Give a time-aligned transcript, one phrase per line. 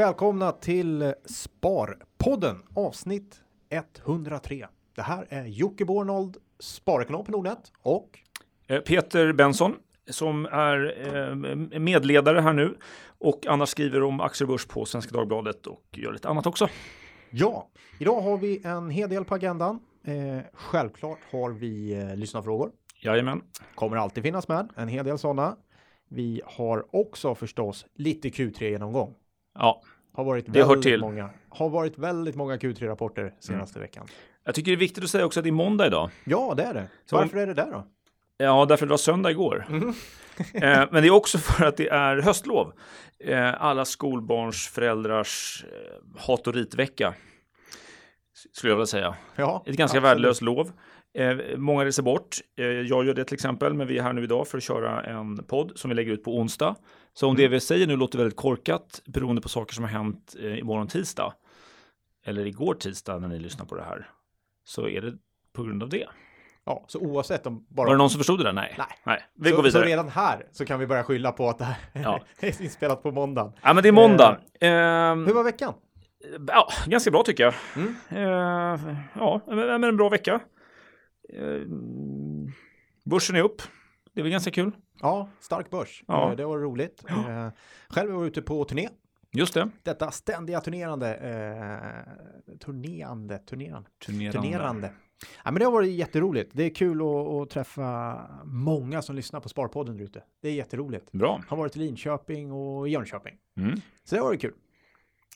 [0.00, 3.40] välkomna till Sparpodden avsnitt
[4.04, 4.66] 103.
[4.94, 8.18] Det här är Jocke Bornold, sparekonom på Nordnet och
[8.66, 9.76] Eh, Peter Benson
[10.10, 11.34] som är eh,
[11.80, 12.78] medledare här nu
[13.18, 16.68] och annars skriver om aktier och börs på Svenska Dagbladet och gör lite annat också.
[17.30, 19.80] ja, idag har vi en hel del på agendan.
[20.04, 22.70] Eh, självklart har vi eh, lyssnarfrågor.
[23.00, 23.42] Jajamän.
[23.74, 25.56] Kommer alltid finnas med en hel del sådana.
[26.08, 29.14] Vi har också förstås lite Q3-genomgång.
[29.54, 29.82] Ja,
[30.12, 31.00] Har varit Det hör till.
[31.00, 31.30] många.
[31.48, 34.06] Har varit väldigt många Q3-rapporter senaste veckan.
[34.44, 36.10] jag tycker det är viktigt att säga också att det är måndag idag.
[36.24, 36.88] Ja, det är det.
[37.06, 37.86] Så- Varför är det där då?
[38.38, 39.66] Ja, därför det var söndag igår.
[40.54, 42.72] eh, men det är också för att det är höstlov.
[43.18, 47.14] Eh, alla skolbarns föräldrars eh, hat och ritvecka.
[48.52, 49.16] Skulle jag vilja säga.
[49.36, 50.04] Ja, Ett ganska absolut.
[50.16, 50.72] värdelöst lov.
[51.18, 52.36] Eh, många reser bort.
[52.58, 55.02] Eh, jag gör det till exempel, men vi är här nu idag för att köra
[55.02, 56.76] en podd som vi lägger ut på onsdag.
[57.14, 60.36] Så om det vi säger nu låter väldigt korkat beroende på saker som har hänt
[60.42, 61.32] eh, imorgon tisdag
[62.26, 64.08] eller igår tisdag när ni lyssnar på det här
[64.64, 65.12] så är det
[65.52, 66.06] på grund av det.
[66.64, 67.86] Ja, så oavsett om bara...
[67.86, 68.52] Var det någon som förstod det där?
[68.52, 68.74] Nej.
[68.78, 68.86] Nej.
[69.04, 69.22] Nej.
[69.34, 69.82] Vi så, går vidare.
[69.82, 72.20] Så redan här så kan vi börja skylla på att det här Ja.
[72.40, 73.52] är inspelat på måndagen.
[73.62, 74.38] Ja, men det är måndag.
[74.60, 75.74] Ehm, Hur var veckan?
[76.46, 77.54] ja, ganska bra tycker jag.
[77.76, 77.94] Mm.
[78.08, 80.40] Eh, ja, men en bra vecka.
[81.32, 82.52] Ehm,
[83.04, 83.62] börsen är upp.
[84.14, 84.70] Det är väl ganska kul.
[85.00, 86.04] Ja, stark börs.
[86.06, 86.30] Ja.
[86.30, 87.04] Eh, Det var roligt.
[87.08, 87.48] Eh,
[87.88, 88.88] Själv var jag ute på turné.
[89.32, 89.70] Just det.
[89.82, 91.14] Detta ständiga turnerande.
[91.14, 93.88] Eh, turnerande, turnerande.
[94.06, 94.38] Turnerande.
[94.40, 94.92] turnerande.
[95.44, 96.50] Ja, men det har varit jätteroligt.
[96.54, 97.06] Det är kul att,
[97.42, 100.22] att träffa många som lyssnar på Sparpodden där ute.
[100.42, 101.12] Det är jätteroligt.
[101.12, 101.42] Bra.
[101.48, 103.34] Har varit i Linköping och Jönköping.
[103.56, 103.76] Mm.
[104.04, 104.54] Så det har varit kul.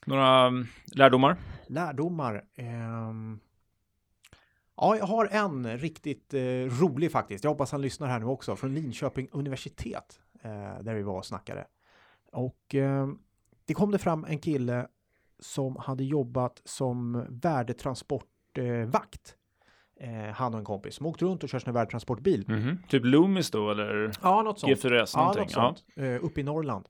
[0.06, 0.50] Några
[0.96, 1.36] lärdomar?
[1.66, 2.44] Lärdomar.
[2.54, 3.40] ehm.
[4.76, 6.40] Ja, jag har en riktigt eh,
[6.80, 7.44] rolig faktiskt.
[7.44, 8.56] Jag hoppas han lyssnar här nu också.
[8.56, 10.20] Från Linköping universitet.
[10.42, 11.66] Eh, där vi var och snackade.
[12.32, 13.18] Och ehm,
[13.64, 14.86] det kom det fram en kille
[15.38, 19.36] som hade jobbat som värdetransportvakt.
[20.00, 22.44] Eh, eh, han och en kompis som åkte runt och körde sin värdetransportbil.
[22.48, 22.78] Mhm.
[22.88, 24.72] Typ Loomis då eller Ja, något sånt.
[24.72, 25.84] G4S Ja, något sånt.
[25.96, 26.88] Eh, uppe i Norrland.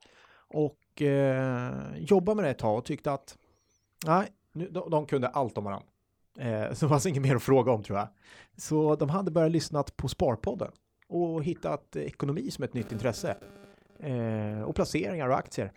[0.48, 3.38] Och eh, jobbade med det ett tag och tyckte att
[4.06, 5.86] nej, nu, de, de kunde allt om varandra.
[6.38, 8.08] Eh, så det fanns inget mer att fråga om tror jag.
[8.56, 10.70] Så de hade börjat lyssna på Sparpodden
[11.08, 13.36] och hittat eh, ekonomi som ett nytt intresse.
[13.98, 15.72] Eh, och placeringar och aktier.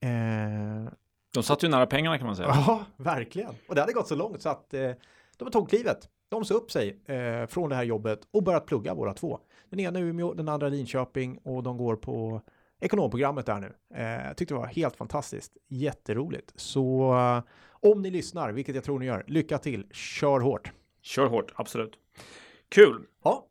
[0.00, 0.92] Eh,
[1.34, 2.48] De satt ju nära pengarna kan man säga.
[2.48, 3.54] Ja, verkligen.
[3.68, 4.90] Och det hade gått så långt så att eh,
[5.36, 6.08] de tog klivet.
[6.28, 9.38] De sa upp sig eh, från det här jobbet och börjat plugga båda två.
[9.70, 12.40] Den ena i Umeå, den andra Linköping och de går på
[12.80, 13.72] ekonomprogrammet där nu.
[13.94, 15.52] Eh, jag tyckte det var helt fantastiskt.
[15.68, 16.52] Jätteroligt.
[16.56, 17.42] Så eh,
[17.82, 19.86] om ni lyssnar, vilket jag tror ni gör, lycka till.
[19.92, 20.72] Kör hårt.
[21.02, 21.92] Kör hårt, absolut.
[22.68, 23.06] Kul!
[23.24, 23.46] Ja.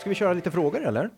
[0.00, 1.10] Ska vi köra lite frågor eller?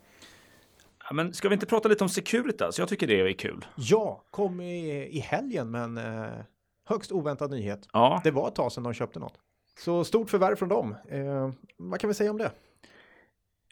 [1.08, 2.78] Ja, men ska vi inte prata lite om Securitas?
[2.78, 3.66] Jag tycker det är kul.
[3.76, 6.30] Ja, kom i, i helgen men eh,
[6.88, 7.88] högst oväntad nyhet.
[7.92, 9.34] Ja, Det var ett tag sedan de köpte något.
[9.78, 10.96] Så stort förvärv från dem.
[11.08, 12.50] Eh, vad kan vi säga om det?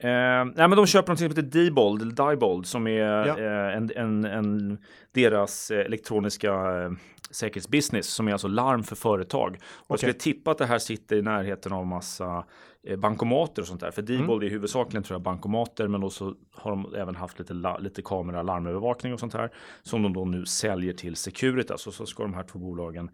[0.00, 0.08] Eh,
[0.44, 3.38] nej, men de köper något som heter Diebold, eller Diebold, som är Ja.
[3.38, 4.78] eh, en, en, en,
[5.12, 6.90] deras eh, elektroniska eh,
[7.30, 9.58] säkerhetsbusiness, som är alltså larm för företag.
[9.76, 12.44] Och jag skulle tippa att det här sitter i närheten av massa
[12.86, 13.90] eh, bankomater och sånt där.
[13.90, 17.78] För Diebold är huvudsakligen tror jag bankomater, men också har de även haft lite, la,
[17.78, 19.50] lite kamera larmövervakning och sånt här.
[19.82, 21.86] Som de då nu säljer till Securitas.
[21.86, 23.10] Och så ska de här två bolagen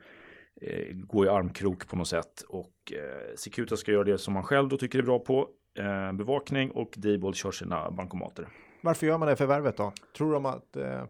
[0.61, 2.45] eh, gå i armkrok på något sätt.
[2.49, 5.49] Och eh, Securitas ska göra det som man själv då tycker är bra på.
[5.79, 8.49] Eh, bevakning och Diebold kör sina bankomater.
[8.81, 9.93] Varför gör man det förvärvet då?
[10.17, 10.77] Tror de att...
[10.77, 11.05] Eh,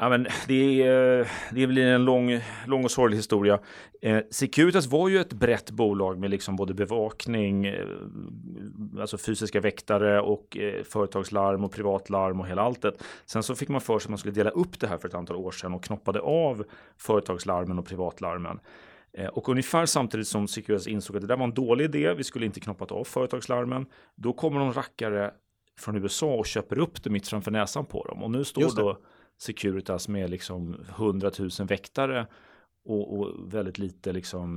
[0.00, 3.58] Ja, men det, är, det blir en lång, lång och sorglig historia.
[4.02, 7.86] Eh, Securitas var ju ett brett bolag med liksom både bevakning, eh,
[9.00, 13.02] alltså fysiska väktare och eh, företagslarm och privatlarm och hela alltet.
[13.26, 15.14] Sen så fick man för sig att man skulle dela upp det här för ett
[15.14, 16.64] antal år sedan och knoppade av
[16.96, 18.60] företagslarmen och privatlarmen.
[19.12, 22.24] Eh, Och ungefär samtidigt som Securitas insåg att det där var en dålig idé, vi
[22.24, 25.30] skulle inte knoppat av företagslarmen, då kommer de rackare
[25.78, 28.22] från USA och köper upp det mitt framför näsan på dem.
[28.22, 28.98] Och nu står då
[29.38, 32.26] Securitas med liksom 100 000 väktare
[32.84, 34.50] och, och väldigt lite liksom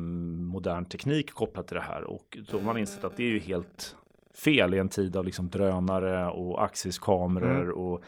[0.46, 2.04] modern teknik kopplat till det här.
[2.04, 3.96] Och då har man insett att det är ju helt
[4.36, 7.74] fel i en tid av liksom drönare och axiskameror Mm.
[7.78, 8.02] och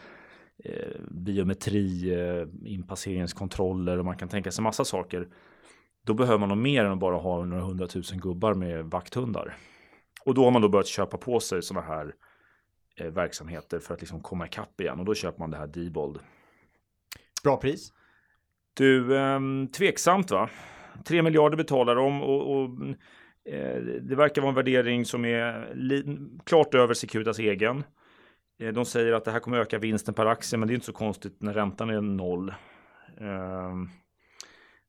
[0.64, 5.28] eh, biometri, eh, inpasseringskontroller och man kan tänka sig massa saker.
[6.06, 9.56] Då behöver man nog mer än att bara ha några hundratusen gubbar med vakthundar.
[10.24, 12.14] Och då har man då börjat köpa på sig sådana här
[12.96, 15.00] eh, verksamheter för att liksom komma ikapp igen.
[15.00, 16.18] Och då köper man det här Diebold.
[17.44, 17.92] bra pris?
[18.74, 20.50] Du, ehm, tveksamt va?
[21.04, 22.70] 3 miljarder betalar de och, och
[23.52, 25.76] eh, det verkar vara en värdering som är
[26.44, 27.84] klart över Securitas egen.
[28.60, 30.86] Eh, de säger att det här kommer öka vinsten per aktie, men det är inte
[30.86, 32.54] så konstigt när räntan är noll.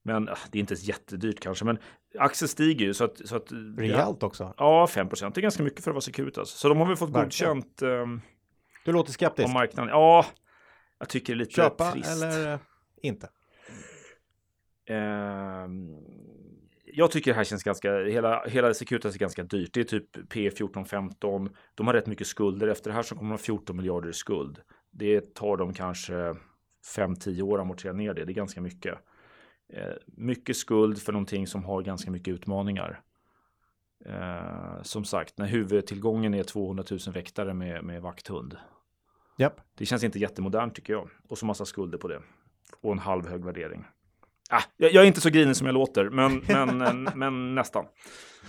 [0.08, 1.66] Men ah, det är inte jättedyrt kanske.
[1.66, 1.78] Men
[2.20, 3.28] aktien stiger ju så att...
[3.28, 4.54] Så att Rejält också.
[4.58, 5.36] Ja, 5 procent.
[5.36, 6.50] Det är ganska mycket för att vara Securitas.
[6.50, 7.56] Så de har väl fått Verkligen.
[7.56, 8.22] godkänt um,
[8.86, 9.48] Du låter skeptisk.
[9.48, 9.90] på marknaden.
[9.90, 10.26] Ja,
[11.00, 12.24] jag tycker det är lite Köpa trist.
[12.24, 12.60] eller eh,
[13.02, 13.30] inte?
[14.90, 15.90] Ehm,
[16.86, 19.74] jag tycker det här känns ganska, hela, hela Securitas är ganska dyrt.
[19.74, 21.56] Det är typ P14-15.
[21.76, 22.68] De har rätt mycket skulder.
[22.68, 24.60] Efter det här så kommer de ha 14 miljarder i skuld.
[24.92, 26.36] Det tar dem kanske
[26.98, 28.26] 5-10 år att amortera ner det.
[28.26, 29.00] Det är ganska mycket.
[29.74, 33.02] Eh, mycket skuld för någonting som har ganska mycket utmaningar.
[34.06, 38.58] Eh, som sagt, när huvudtillgången är 200 000 väktare med, med vakthund.
[39.38, 39.62] Japp.
[39.78, 41.10] Det känns inte jättemodernt tycker jag.
[41.28, 42.22] Och så massa skulder på det.
[42.82, 43.86] Och en halv hög värdering.
[44.50, 46.44] Ah, jag, jag är inte så grinig som jag låter, men,
[46.78, 47.86] men, men, nästan.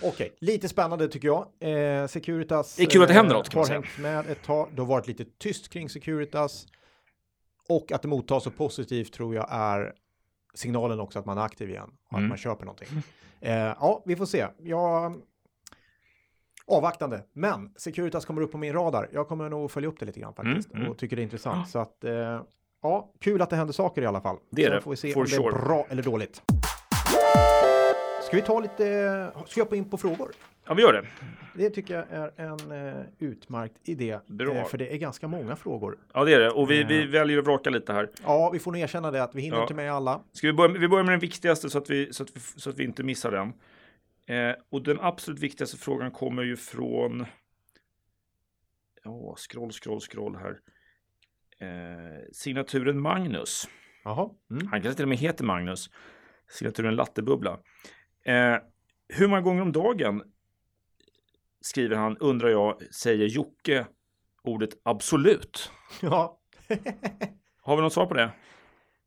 [0.02, 1.46] Okej, lite spännande tycker jag.
[1.60, 4.30] Eh, Securitas Det är kul att det händer eh, något, kan man har hängt med
[4.30, 4.68] ett tag.
[4.74, 6.66] Det har varit lite tyst kring Securitas.
[7.68, 9.92] Och att det mottas så positivt tror jag är
[10.56, 11.90] signalen också att man är aktiv igen.
[12.10, 12.24] Och Mm.
[12.24, 12.88] att man köper någonting.
[13.40, 14.46] Eh, ja, vi får se.
[14.58, 15.14] Jag...
[16.68, 19.08] Avvaktande, men Securitas kommer upp på min radar.
[19.12, 20.90] Jag kommer nog följa upp det lite grann faktiskt Mm, mm.
[20.92, 21.68] och tycker det är intressant.
[21.70, 22.40] Så att, eh,
[22.82, 24.36] ja, kul att det händer saker i alla fall.
[24.50, 25.48] Det är Sen det, får vi se for om det sure.
[25.58, 26.42] är bra eller dåligt.
[28.26, 30.32] Ska vi ta lite, ska jag hoppa in på frågor?
[30.66, 31.06] Ja, vi gör det.
[31.54, 34.18] Det tycker jag är en eh, utmärkt idé.
[34.26, 34.54] Bra.
[34.54, 35.98] Eh, för det är ganska många frågor.
[36.14, 36.50] Ja, det är det.
[36.50, 36.88] Och vi, Eh.
[36.88, 38.10] vi väljer att vraka lite här.
[38.24, 39.62] Ja, vi får nog erkänna det att vi hinner Ja.
[39.62, 40.22] inte med alla.
[40.32, 42.70] Ska vi, börja, vi börjar med den viktigaste så att vi, så att vi, så
[42.70, 43.52] att vi inte missar den.
[44.36, 47.26] Eh, och den absolut viktigaste frågan kommer ju från...
[49.04, 50.58] Ja, scroll, scroll, scroll här.
[51.68, 53.68] Eh, signaturen Magnus.
[54.04, 54.30] Jaha.
[54.50, 54.66] Mm.
[54.66, 55.90] Han kanske till och med heter Magnus.
[56.50, 57.58] Signaturen Lattebubbla.
[58.26, 58.58] Eh,
[59.08, 60.22] hur många gånger om dagen,
[61.60, 63.86] skriver han, undrar jag, säger Jocke
[64.42, 65.70] ordet absolut?
[66.02, 66.38] Ja.
[67.62, 68.30] Har vi något svar på det?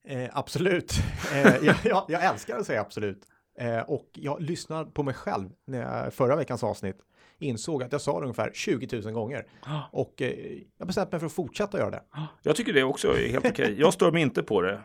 [0.03, 0.93] Eh, absolut.
[1.33, 3.25] Eh, jag, jag, jag älskar att säga absolut.
[3.57, 6.97] Eh, och jag lyssnade på mig själv när jag, förra veckans avsnitt
[7.39, 9.45] insåg att jag sa det ungefär 20 000 gånger.
[9.91, 12.03] Och eh, jag bestämde mig för att fortsätta göra det.
[12.43, 13.75] Jag tycker det också är helt okej.
[13.79, 14.81] Jag stör mig inte på det.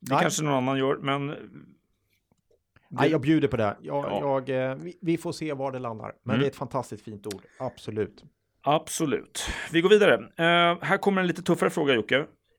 [0.00, 0.22] Det Nej.
[0.22, 1.36] kanske någon annan gör, men
[3.00, 3.76] Nej, jag bjuder på det.
[3.80, 4.44] Jag, Ja.
[4.46, 6.12] jag, eh, vi, vi får se var det landar.
[6.22, 6.40] Men Mm.
[6.40, 7.42] det är ett fantastiskt fint ord.
[7.58, 8.24] Absolut.
[8.62, 9.42] absolut.
[9.72, 10.14] Vi går vidare.
[10.14, 12.16] Eh, här kommer en lite tuffare fråga Jocke.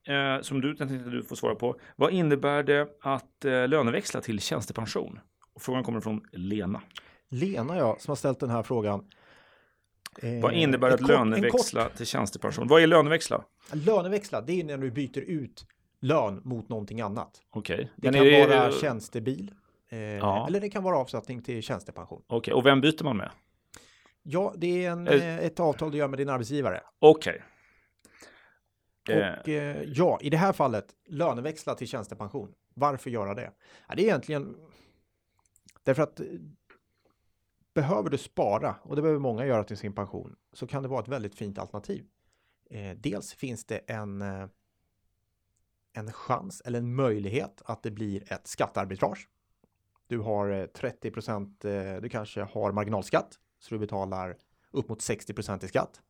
[0.08, 1.76] Eh, som du tänkte du får svara på.
[1.96, 5.20] Vad innebär det att eh, löneväxla till tjänstepension?
[5.54, 6.82] Och frågan kommer från Lena.
[7.30, 9.06] Lena, ja, som har ställt den här frågan.
[10.22, 12.68] Eh, Vad innebär att kort- löneväxla till tjänstepension?
[12.68, 13.38] Vad är löneväxla?
[13.38, 15.66] Kort, löneväxla, det är när du byter ut
[16.02, 17.42] lön mot någonting annat.
[17.50, 17.92] Okej.
[17.96, 19.52] Det Men kan är vara tjänstebil.
[19.90, 20.48] Eh, Ja.
[20.48, 22.24] Eller det kan vara avsättning till tjänstepension.
[22.28, 23.32] Okej, och vem byter man med?
[24.24, 25.14] Ja, det är en, Eh.
[25.14, 26.82] eh, ett avtal du gör med din arbetsgivare.
[27.00, 27.44] Okej.
[29.10, 32.54] Eh, Och eh, ja, i det här fallet löneväxla till tjänstepension.
[32.74, 33.52] Varför göra det?
[33.88, 34.56] Ja, det är egentligen
[35.84, 36.26] därför att eh,
[37.74, 41.02] behöver du spara, och det behöver många göra till sin pension, så kan det vara
[41.02, 42.06] ett väldigt fint alternativ.
[42.70, 44.22] Eh, dels finns det en,
[45.94, 49.28] en chans eller en möjlighet att det blir ett skattearbitrage.
[50.08, 54.38] Du har eh, 30 procent, eh, du kanske har marginalskatt, så du betalar
[54.72, 56.02] upp mot 60 procent i skatt.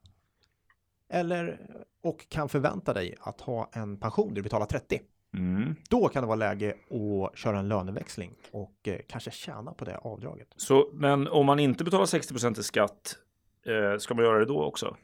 [1.09, 1.59] Eller
[2.01, 5.01] och kan förvänta dig att ha en pension där du betalar 30.
[5.33, 5.75] mm.
[5.89, 9.97] Då kan det vara läge att köra en löneväxling och eh, kanske tjäna på det
[9.97, 10.47] avdraget.
[10.55, 13.17] Så, men om man inte betalar 60 i skatt,
[13.65, 14.97] eh, ska man göra det då också?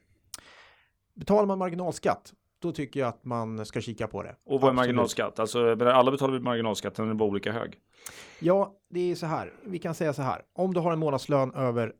[1.13, 4.35] Betalar man marginalskatt, då tycker jag att man ska kika på det.
[4.43, 5.39] Och vad är marginalskatt?
[5.39, 7.79] Alltså, alla betalar marginalskatt, den är bara olika hög.
[8.39, 9.53] Ja, det är så här.
[9.63, 10.41] Vi kan säga så här.
[10.53, 11.93] Om du har en månadslön över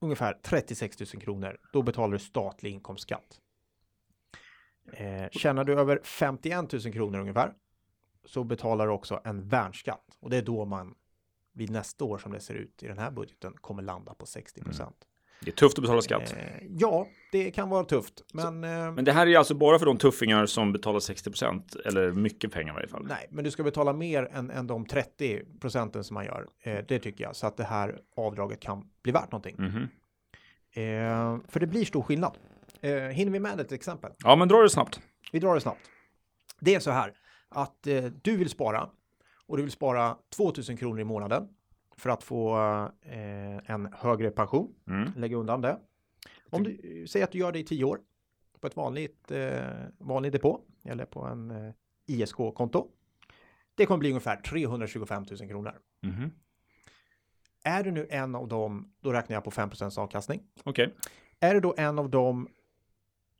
[0.00, 3.40] ungefär 36 000 kronor, då betalar du statlig inkomstskatt.
[4.92, 7.52] Eh, tjänar du över 51 000 kronor ungefär,
[8.24, 10.16] så betalar du också en värnskatt.
[10.20, 10.94] Och det är då man
[11.52, 14.62] vid nästa år som det ser ut i den här budgeten kommer landa på 60
[14.62, 15.06] procent.
[15.40, 16.34] Det är tufft att betala skatt.
[16.36, 19.86] Eh, ja, det kan vara tufft, men, eh, Men det här är alltså bara för
[19.86, 23.06] de tuffingar som betalar 60% eller mycket pengar i varje fall.
[23.08, 26.46] nej, men du ska betala mer än, än de 30 procenten som man gör.
[26.62, 29.56] Eh, det tycker jag, så att det här avdraget kan bli värt någonting.
[29.58, 29.88] Mhm.
[30.72, 32.38] Eh, för det blir stor skillnad.
[32.80, 34.12] Eh, hinner vi med ett exempel?
[34.18, 35.00] Ja, men dra det snabbt.
[35.32, 35.80] Vi drar det snabbt.
[36.60, 37.12] Det är så här
[37.48, 37.86] att
[38.22, 38.88] du vill spara
[39.46, 41.48] och du vill spara 2000 kronor i månaden
[41.98, 42.58] för att få
[43.02, 44.74] eh, en högre pension.
[44.86, 45.12] Mm.
[45.16, 45.78] Lägga undan det.
[46.50, 48.00] Om du säger att du gör det i 10 år
[48.60, 49.60] på ett vanligt eh,
[49.98, 51.74] vanlig depå eller på en eh,
[52.06, 52.88] ISK-konto.
[53.74, 55.78] Det kommer bli ungefär 325 000 kronor.
[56.00, 56.30] Mhm.
[57.62, 60.42] Är du nu en av dem, då räknar jag på 5 avkastning.
[60.64, 60.94] Okej.
[61.40, 62.48] Är du då en av dem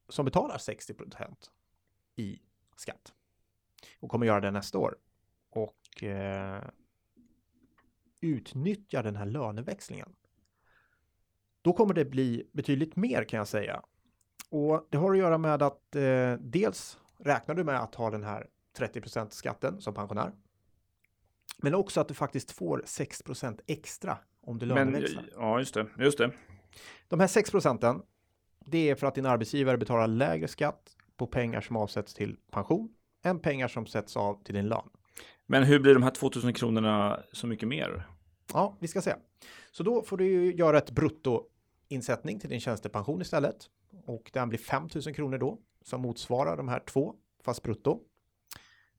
[0.09, 1.35] som betalar 60%
[2.17, 2.39] i
[2.77, 3.13] skatt
[4.01, 4.97] och kommer göra det nästa år,
[5.51, 6.63] och eh,
[8.21, 10.09] utnyttjar den här löneväxlingen.
[11.63, 13.83] Då kommer det bli betydligt mer kan jag säga.
[14.51, 18.23] Och det har att göra med att eh, dels räknar du med att ha den
[18.23, 18.47] här
[18.79, 20.33] 30% skatten som pensionär.
[21.59, 25.31] Men också att du faktiskt får 6% extra om du löneväxlar.
[25.37, 25.87] ja, just det.
[25.99, 26.31] Just det.
[27.09, 28.03] De här 6 procenten,
[28.67, 32.95] det är för att din arbetsgivare betalar lägre skatt på pengar som avsätts till pension
[33.25, 34.91] än pengar som sätts av till din lön.
[35.51, 38.07] Men hur blir de här 2000 kronorna så mycket mer?
[38.53, 39.15] Ja, vi ska se.
[39.71, 43.57] Så då får du ju göra ett bruttoinsättning till din tjänstepension istället.
[44.07, 47.15] Och den blir 5000 kronor då, som motsvarar de här två,
[47.45, 48.01] fast brutto.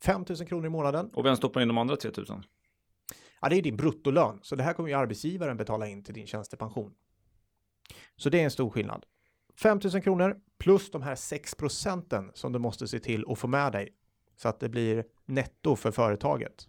[0.01, 1.09] 5000 kronor i månaden.
[1.13, 2.43] Och vem stoppar in de andra 3000?
[3.41, 6.27] Ja, det är din bruttolön, så det här kommer ju arbetsgivaren betala in till din
[6.27, 6.93] tjänstepension.
[8.15, 9.05] Så det är en stor skillnad.
[9.61, 13.71] 5000 kronor plus de här 6 procenten som du måste se till att få med
[13.71, 13.95] dig
[14.41, 16.67] så att det blir netto för företaget.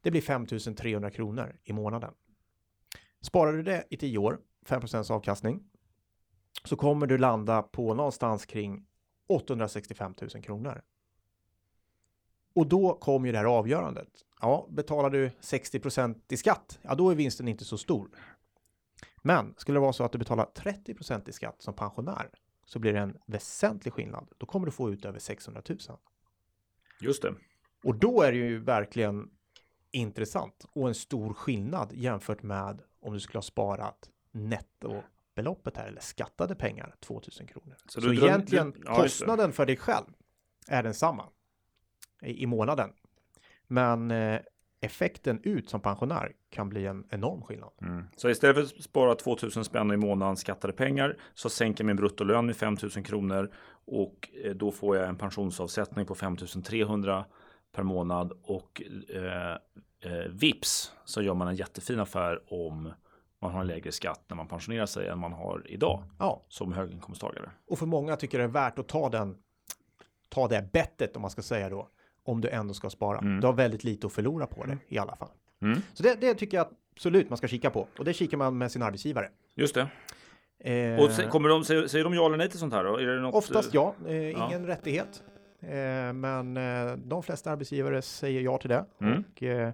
[0.00, 2.14] Det blir 5300 kronor i månaden.
[3.20, 5.62] Sparar du det i 10 år, 5% avkastning,
[6.64, 8.86] så kommer du landa på någonstans kring
[9.26, 10.82] 865 000 kronor.
[12.54, 14.08] Och då kommer ju det här avgörandet.
[14.40, 18.08] Ja, betalar du 60% i skatt, ja då är vinsten inte så stor.
[19.22, 22.30] Men skulle det vara så att du betalar 30% i skatt som pensionär
[22.64, 24.28] så blir det en väsentlig skillnad.
[24.38, 25.78] Då kommer du få ut över 600 000.
[27.04, 27.34] Just det.
[27.84, 29.30] Och då är det ju verkligen
[29.90, 36.00] intressant och en stor skillnad jämfört med om du skulle ha sparat nettobeloppet här eller
[36.00, 37.76] skattade pengar 2000 kronor.
[37.88, 40.06] Så, så egentligen du, ja, kostnaden för dig själv
[40.68, 41.28] är densamma
[42.22, 42.92] i, i månaden.
[43.66, 44.40] Men eh,
[44.80, 47.70] effekten ut som pensionär kan bli en enorm skillnad.
[47.82, 48.04] Mm.
[48.16, 52.46] Så istället för att spara 2000 spänn i månaden skattade pengar så sänker min bruttolön
[52.46, 53.50] med 5000 kronor
[53.86, 57.24] och eh, då får jag en pensionsavsättning på 5300
[57.72, 58.82] per månad och
[59.14, 59.52] eh,
[60.12, 62.92] eh, vips så gör man en jättefin affär om
[63.40, 66.44] man har en lägre skatt när man pensionerar sig än man har idag ja.
[66.48, 67.50] som höginkomsttagare.
[67.66, 69.36] Och för många tycker det är värt att ta den
[70.28, 71.88] ta det bettet om man ska säga då
[72.24, 73.18] om du ändå ska spara.
[73.18, 73.40] Mm.
[73.40, 75.28] Du har väldigt lite att förlora på det i alla fall.
[75.64, 75.82] Mm.
[75.94, 76.66] Så det, det, tycker jag
[76.96, 79.28] absolut man ska kika på och det kikar man med sin arbetsgivare.
[79.54, 79.88] Just det.
[80.64, 82.84] Eh, och kommer de, säger, säger de ja eller nej till sånt här?
[82.84, 82.96] Då?
[82.96, 84.68] Är det något, oftast ja, eh, ingen ja.
[84.68, 85.22] rättighet.
[85.60, 88.84] Eh, men eh, de flesta arbetsgivare säger ja till det.
[89.00, 89.24] Mm.
[89.30, 89.72] Och eh,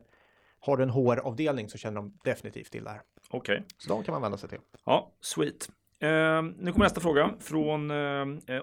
[0.61, 3.01] har du en HR-avdelning så känner de definitivt till det här.
[3.31, 3.55] Okej.
[3.55, 3.67] Okay.
[3.79, 4.59] Så de kan man vända sig till.
[4.85, 5.69] Ja, sweet.
[6.01, 7.91] Eh, nu kommer nästa fråga från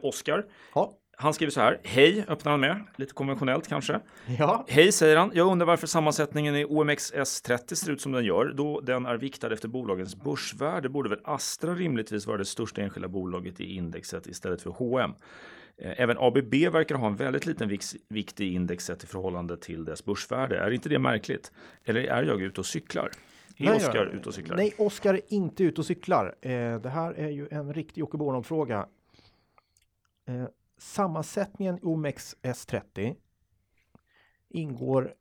[0.01, 0.46] Oskar.
[0.75, 0.93] Ja.
[1.19, 1.79] Han skriver så här.
[1.83, 2.83] Hej, öppnar han med.
[2.95, 4.00] Lite konventionellt kanske.
[4.39, 4.65] Ja.
[4.67, 5.31] Hej, säger han.
[5.33, 8.53] Jag undrar varför sammansättningen i OMX S30 ser ut som den gör.
[8.55, 13.07] Då den är viktad efter bolagens börsvärde borde väl Astra rimligtvis vara det största enskilda
[13.07, 15.12] bolaget i indexet istället för H&M.
[15.77, 17.77] Även ABB verkar ha en väldigt liten
[18.09, 20.59] vikt i indexet i förhållande till dess börsvärde.
[20.59, 21.51] Är inte det märkligt?
[21.86, 23.12] Eller är jag ute och cyklar?
[23.57, 24.55] Är Oskar ute och cyklar?
[24.57, 26.36] Nej, Oskar är inte ute och cyklar.
[26.41, 28.88] Eh, det här är ju en riktig Jocke Bornholm-fråga.
[30.27, 30.45] Eh,
[30.77, 33.15] sammansättningen i OMX S30
[34.50, 35.13] ingår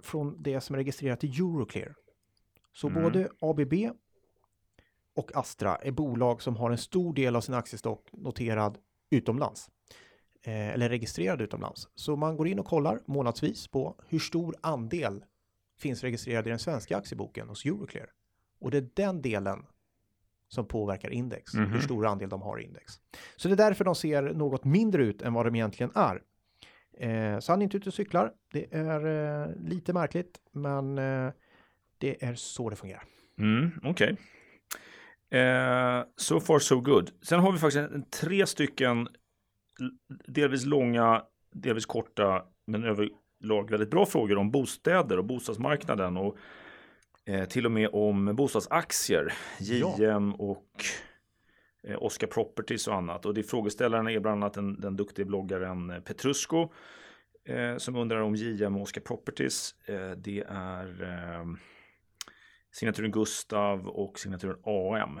[0.00, 1.94] från det som är registrerat i Euroclear.
[2.72, 3.02] Så mm.
[3.02, 3.74] både ABB
[5.14, 8.78] och Astra är bolag som har en stor del av sin aktiestock noterad
[9.10, 9.70] utomlands
[10.42, 11.88] eh, eller registrerad utomlands.
[11.94, 15.24] Så man går in och kollar månadsvis på hur stor andel
[15.78, 18.10] finns registrerad i den svenska aktieboken hos Euroclear.
[18.60, 19.66] Och det är den delen
[20.48, 21.72] som påverkar index, mm -hmm.
[21.72, 22.92] hur stor andel de har i index.
[23.36, 26.22] Så det är därför de ser något mindre ut än vad de egentligen är.
[26.98, 28.32] Eh, så han är inte ute och cyklar.
[28.52, 31.32] Det är eh, lite märkligt, men eh,
[31.98, 33.04] det är så det fungerar.
[33.38, 33.90] Mm, Okej.
[33.90, 34.16] Okay.
[35.40, 37.10] Eh, so far so good.
[37.22, 39.08] Sen har vi faktiskt en, tre stycken
[40.26, 46.36] delvis långa, delvis korta, men överlag väldigt bra frågor om bostäder och bostadsmarknaden och
[47.48, 50.84] till och med om bostadsaktier, JM och
[51.88, 53.26] eh, Oscar Properties och annat.
[53.26, 56.72] Och det frågeställaren är bland annat den, den duktiga bloggaren eh, Petrusko
[57.48, 59.74] eh, som undrar om JM och Oscar Properties.
[59.86, 61.44] Eh, det är eh,
[62.72, 65.20] signaturen Gustav och signaturen AM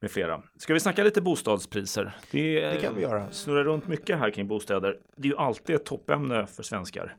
[0.00, 0.42] med flera.
[0.56, 2.16] Ska vi snacka lite bostadspriser?
[2.30, 3.30] Det, det kan vi göra.
[3.30, 4.98] snurrar runt mycket här kring bostäder.
[5.16, 7.16] Det är ju alltid ett toppämne för svenskar.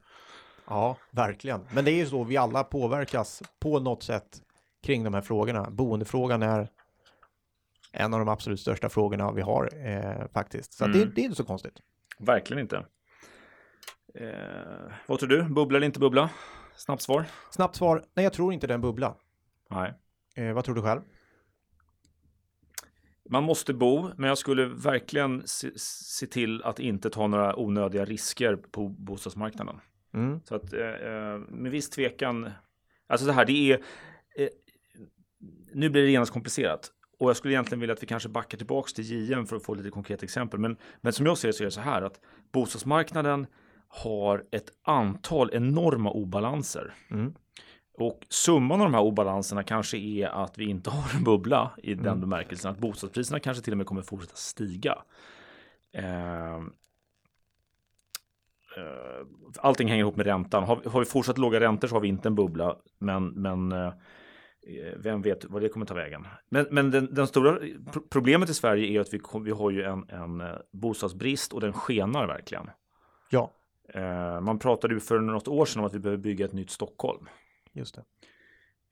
[0.68, 1.62] Ja, verkligen.
[1.74, 4.42] Men det är ju så, vi alla påverkas på något sätt
[4.84, 5.70] kring de här frågorna.
[5.70, 6.70] Boendefrågan är
[7.92, 10.74] en av de absolut största frågorna vi har eh, faktiskt.
[10.74, 11.00] Så mm.
[11.00, 11.74] det, det, är inte så konstigt.
[12.20, 12.86] Verkligen inte.
[14.16, 15.44] Eh, vad tror du?
[15.44, 16.30] Bubbla eller inte bubbla?
[16.76, 17.26] Snabbt svar.
[17.52, 18.04] Snabbt svar.
[18.14, 19.16] Nej, jag tror inte det är en bubbla.
[19.70, 19.94] Nej.
[20.36, 21.02] Eh, vad tror du själv?
[23.30, 28.06] Man måste bo, men jag skulle verkligen se, se, till att inte ta några onödiga
[28.06, 29.80] risker på bostadsmarknaden.
[30.18, 30.40] Mm.
[30.44, 32.50] Så att eh, med viss tvekan,
[33.08, 33.82] alltså så här, det är,
[34.36, 34.48] eh,
[35.74, 36.92] nu blir det genast komplicerat.
[37.20, 39.74] Och jag skulle egentligen vilja att vi kanske backar tillbaks till JM för att få
[39.74, 40.60] lite konkreta exempel.
[40.60, 42.20] Men, men som jag ser det så är det så här att
[42.52, 43.48] bostadsmarknaden
[43.88, 46.94] har ett antal enorma obalanser.
[47.12, 47.34] Mm.
[47.94, 51.92] Och summan av de här obalanserna kanske är att vi inte har en bubbla i
[51.94, 52.06] mm.
[52.06, 54.98] den bemärkelsen att bostadspriserna kanske till och med kommer fortsätta stiga.
[55.94, 56.62] Eh,
[59.58, 60.64] allting hänger ihop med räntan.
[60.64, 62.76] Har, har, vi fortsatt låga räntor så har vi inte en bubbla.
[63.00, 63.94] Men, men eh,
[64.98, 66.28] vem vet vad det kommer ta vägen.
[66.50, 67.60] Men, men den, den stora
[68.10, 71.74] problemet i Sverige är att vi, vi har ju en, en eh, bostadsbrist och den
[71.74, 72.70] skenar verkligen.
[73.30, 73.52] Ja.
[73.94, 76.72] Eh, man pratade ju för något år sedan om att vi behöver bygga ett nytt
[76.72, 77.30] Stockholm.
[77.74, 78.04] Just det.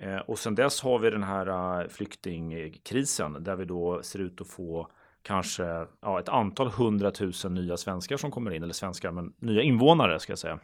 [0.06, 4.48] Eh, och sen dess har vi den här flyktingkrisen där vi då ser ut att
[4.48, 4.92] få
[5.25, 10.20] kanske ja, ett antal hundratusen nya svenskar som kommer in, eller svenskar, men nya invånare
[10.20, 10.60] ska jag säga.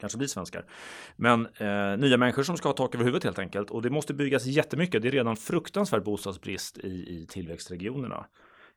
[0.00, 0.64] Kanske blir svenskar.
[1.16, 3.70] Men eh, nya människor som ska ha tak över huvudet helt enkelt.
[3.70, 5.02] Och det måste byggas jättemycket.
[5.02, 8.26] Det är redan fruktansvärd bostadsbrist i, i tillväxtregionerna.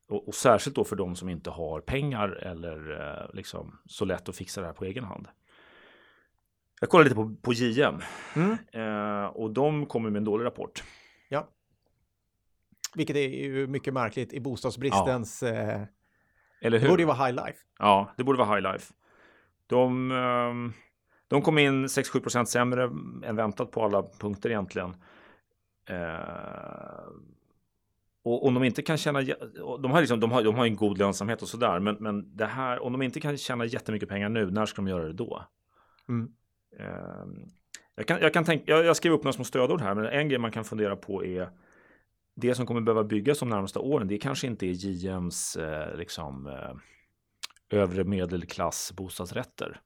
[0.09, 4.29] Och, och, särskilt då för de som inte har pengar eller eh, liksom så lätt
[4.29, 5.27] att fixa det här på egen hand.
[6.81, 8.01] Jag kollade lite på, på JM
[8.35, 8.57] mm.
[8.71, 10.83] eh, och de kommer med en dålig rapport.
[11.29, 11.49] Ja.
[12.95, 15.43] Vilket är ju mycket märkligt i bostadsbristens...
[15.43, 15.49] Ja.
[15.49, 15.81] Eh,
[16.61, 16.85] Eller hur?
[16.85, 17.59] Det borde ju vara high life.
[17.79, 18.93] Ja, det borde vara high life.
[19.67, 20.75] De, eh,
[21.27, 22.83] de kom in 6-7 sämre
[23.23, 24.95] än väntat på alla punkter egentligen.
[25.89, 27.07] Eh,
[28.23, 29.21] och om de inte kan tjäna,
[29.81, 32.45] de har, liksom, de har, de har en god lönsamhet och sådär, men, men det
[32.45, 35.45] här, om de inte kan tjäna jättemycket pengar nu, när ska de göra det då?
[36.09, 36.31] Mm.
[36.79, 37.45] Uh,
[37.95, 40.29] jag, kan, jag, kan tänka, jag, jag skriver upp några små stödord här, men en
[40.29, 41.49] grej man kan fundera på är
[42.35, 46.47] det som kommer behöva byggas de närmaste åren, det kanske inte är JMs eh, liksom,
[46.47, 46.75] eh,
[47.79, 49.81] övre medelklass bostadsrätter.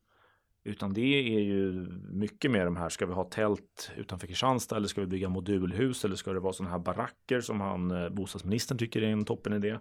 [0.64, 1.72] Utan det är ju
[2.12, 6.06] mycket mer de här, ska vi ha tält utanför Kristianstad eller ska vi bygga modulhus
[6.06, 9.78] eller ska det vara sådana här baracker som han, eh, bostadsministern tycker är en toppenidé.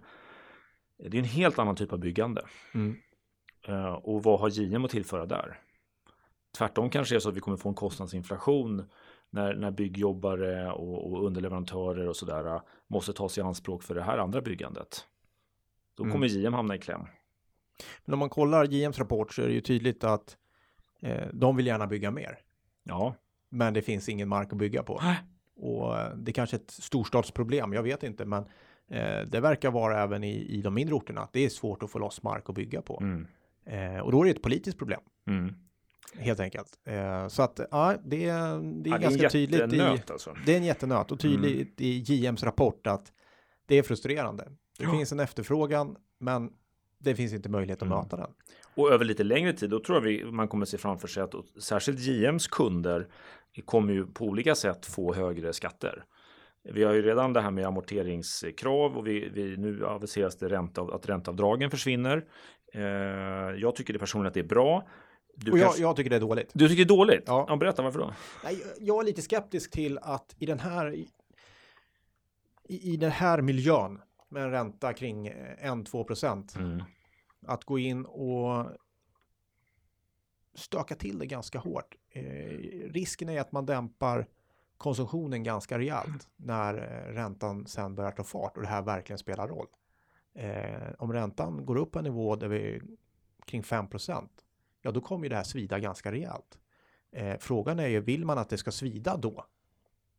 [0.97, 2.45] Det är en helt annan typ av byggande.
[2.73, 2.95] Mm.
[3.69, 5.59] Uh, och vad har JM att tillföra där?
[6.57, 8.89] Tvärtom kanske är så att vi kommer få en kostnadsinflation
[9.29, 14.03] när, när byggjobbare och, och underleverantörer och sådär eh, måste tas i anspråk för det
[14.03, 15.05] här andra byggandet.
[15.95, 16.41] Då kommer mm.
[16.41, 17.01] JM hamna i kläm.
[18.05, 20.37] Men om man kollar JMs rapport så är det ju tydligt att
[21.01, 22.39] Eh, de vill gärna bygga mer.
[22.83, 23.15] Ja.
[23.49, 25.01] Men det finns ingen mark att bygga på.
[25.55, 28.43] Och eh, det är kanske ett storstadsproblem, jag vet inte, men
[28.87, 31.91] eh, det verkar vara även i, i de mindre orterna att det är svårt att
[31.91, 32.99] få loss mark att bygga på.
[33.01, 33.27] Mm.
[33.65, 35.01] Eh, och då är det ett politiskt problem.
[35.27, 35.55] Mm.
[36.17, 36.79] Helt enkelt.
[36.85, 39.73] Eh, så att ja, det, det är ja, ganska det tydligt.
[39.73, 40.35] I, alltså.
[40.45, 41.91] Det är en jättenöt och tydligt mm.
[41.91, 43.11] i JMs rapport att
[43.65, 44.43] det är frustrerande.
[44.77, 44.91] Det ja.
[44.91, 46.49] finns en efterfrågan, men
[46.99, 47.97] det finns inte möjlighet att mm.
[47.97, 48.29] möta den.
[48.75, 51.33] Och över lite längre tid, då tror jag vi, man kommer se framför sig att
[51.63, 53.07] särskilt JMs kunder
[53.65, 56.03] kommer ju på olika sätt få högre skatter.
[56.63, 60.81] Vi har ju redan det här med amorteringskrav och vi, vi nu aviseras det ränta,
[60.81, 62.25] att ränteavdragen försvinner.
[62.73, 62.81] Eh,
[63.57, 64.87] jag tycker det personligen att det är bra.
[65.39, 65.81] Du och jag, kanske...
[65.81, 66.51] jag, tycker det är dåligt.
[66.53, 67.23] Du tycker det är dåligt?
[67.25, 67.45] Ja.
[67.49, 68.13] ja berätta varför då?
[68.43, 71.09] Nej, jag är lite skeptisk till att i den här i,
[72.93, 76.81] i den här miljön med en ränta kring 1-2 procent mm
[77.47, 78.65] att gå in och
[80.53, 81.95] stöka till det ganska hårt.
[82.09, 82.23] Eh,
[82.89, 84.27] risken är att man dämpar
[84.77, 89.47] konsumtionen ganska rejält när eh, räntan sen börjar ta fart och det här verkligen spelar
[89.47, 89.67] roll.
[90.33, 92.81] Eh, om räntan går upp en nivå där vi
[93.45, 93.87] kring 5
[94.81, 96.59] ja då kommer ju det här svida ganska rejält.
[97.11, 99.45] Eh, frågan är ju, vill man att det ska svida då?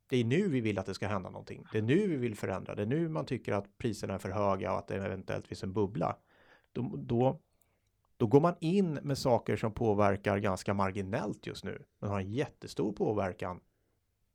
[0.07, 1.65] Det är nu vi vill att det ska hända någonting.
[1.73, 2.75] Det är nu vi vill förändra.
[2.75, 5.63] Det är nu man tycker att priserna är för höga och att det eventuellt finns
[5.63, 6.17] en bubbla
[6.73, 7.41] då, då,
[8.17, 12.33] då går man in med saker som påverkar ganska marginellt just nu, men har en
[12.33, 13.61] jättestor påverkan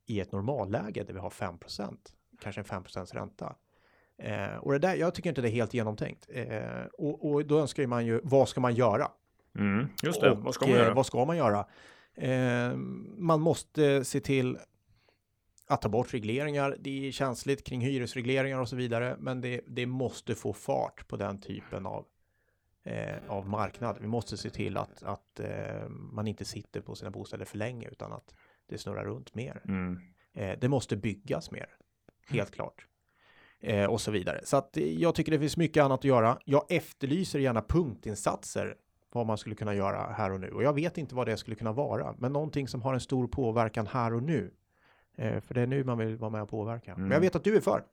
[0.06, 1.98] i ett normalläge där vi har 5%
[2.40, 2.84] kanske en 5
[3.14, 3.56] ränta.
[4.18, 6.28] Eh, och det där, jag tycker inte det är helt genomtänkt.
[6.30, 9.12] Eh, och, och, då önskar man ju, vad ska man göra?
[9.56, 10.88] Mm, just det, och, vad ska man göra?
[10.88, 11.66] Eh, vad ska man göra?
[12.16, 12.76] Eh,
[13.18, 14.58] man måste se till
[15.68, 16.78] att ta bort regleringar.
[16.80, 21.18] Det är känsligt kring hyresregleringar och så vidare, men det, det måste få fart på
[21.18, 22.06] den typen av
[22.86, 23.98] eh, av marknad.
[24.02, 27.88] Vi måste se till att, att eh, man inte sitter på sina bostäder för länge
[27.88, 28.34] utan att
[28.70, 29.62] det snurrar runt mer.
[29.66, 30.00] Mm.
[30.34, 31.68] Eh, det måste byggas mer,
[32.28, 32.88] helt klart.
[33.60, 34.42] Eh, och så vidare.
[34.44, 36.40] Så att jag tycker det finns mycket annat att göra.
[36.46, 38.76] Jag efterlyser gärna punktinsatser
[39.16, 40.50] vad man skulle kunna göra här och nu.
[40.50, 43.28] Och jag vet inte vad det skulle kunna vara, men någonting som har en stor
[43.28, 44.52] påverkan här och nu.
[45.18, 46.92] Eh, för det är nu man vill vara med och påverka.
[46.92, 47.02] Mm.
[47.02, 47.22] Men jag mm.
[47.22, 47.84] vet att du är för.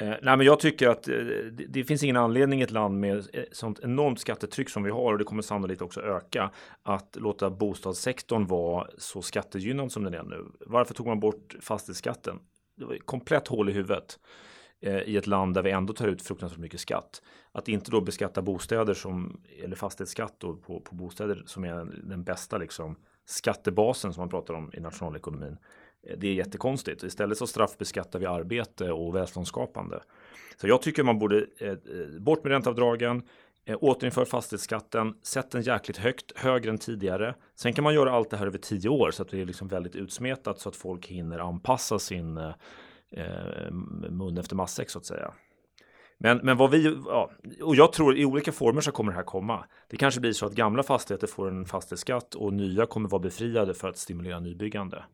[0.00, 3.00] Eh, nej, men jag tycker att eh, det, det, finns ingen anledning i ett land
[3.00, 6.50] med eh, sånt enormt skattetryck som vi har och det kommer sannolikt också öka
[6.82, 10.44] att låta bostadssektorn vara så skattegynnad som den är nu.
[10.60, 12.38] Varför tog man bort fastighetsskatten?
[12.76, 14.18] Det var komplett hål i huvudet
[14.80, 17.22] Eh, i ett land där vi ändå tar ut fruktansvärt mycket skatt.
[17.52, 22.24] Att inte då beskatta bostäder som eller fastighetsskatt då på, på bostäder som är den
[22.24, 25.56] bästa liksom skattebasen som man pratar om i nationalekonomin
[26.02, 27.02] eh, det är jättekonstigt.
[27.02, 30.00] Istället så straffbeskattar vi arbete och välståndsskapande.
[30.56, 31.76] Så jag tycker man borde eh, eh,
[32.18, 33.22] bort med ränteavdragen,
[33.64, 37.34] eh, återinför fastighetsskatten, sätt den jäkligt högt, högre än tidigare.
[37.54, 39.68] Sen kan man göra allt det här över tio år så att det är liksom
[39.68, 42.54] väldigt utsmetat så att folk hinner anpassa sin eh,
[43.10, 43.70] eh
[44.10, 45.34] mun efter matsäck så att säga.
[46.20, 47.30] Men, men vad vi, ja,
[47.62, 49.64] och jag tror i olika former så kommer det här komma.
[49.88, 53.74] Det kanske blir så att gamla fastigheter får en fastighetsskatt och nya kommer vara befriade
[53.74, 55.04] för att stimulera nybyggande.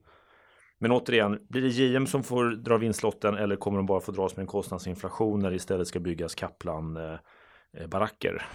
[0.79, 4.37] Men återigen, blir det JM som får dra vinstlotten eller kommer de bara få dras
[4.37, 7.19] med en kostnadsinflation när det istället ska byggas Kaplan eh,
[7.77, 8.47] eh, baracker?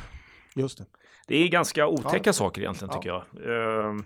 [0.56, 0.86] Just det.
[1.28, 2.34] Det är ganska otäcka ja.
[2.34, 3.24] saker egentligen tycker jag.
[3.46, 4.02] Uh,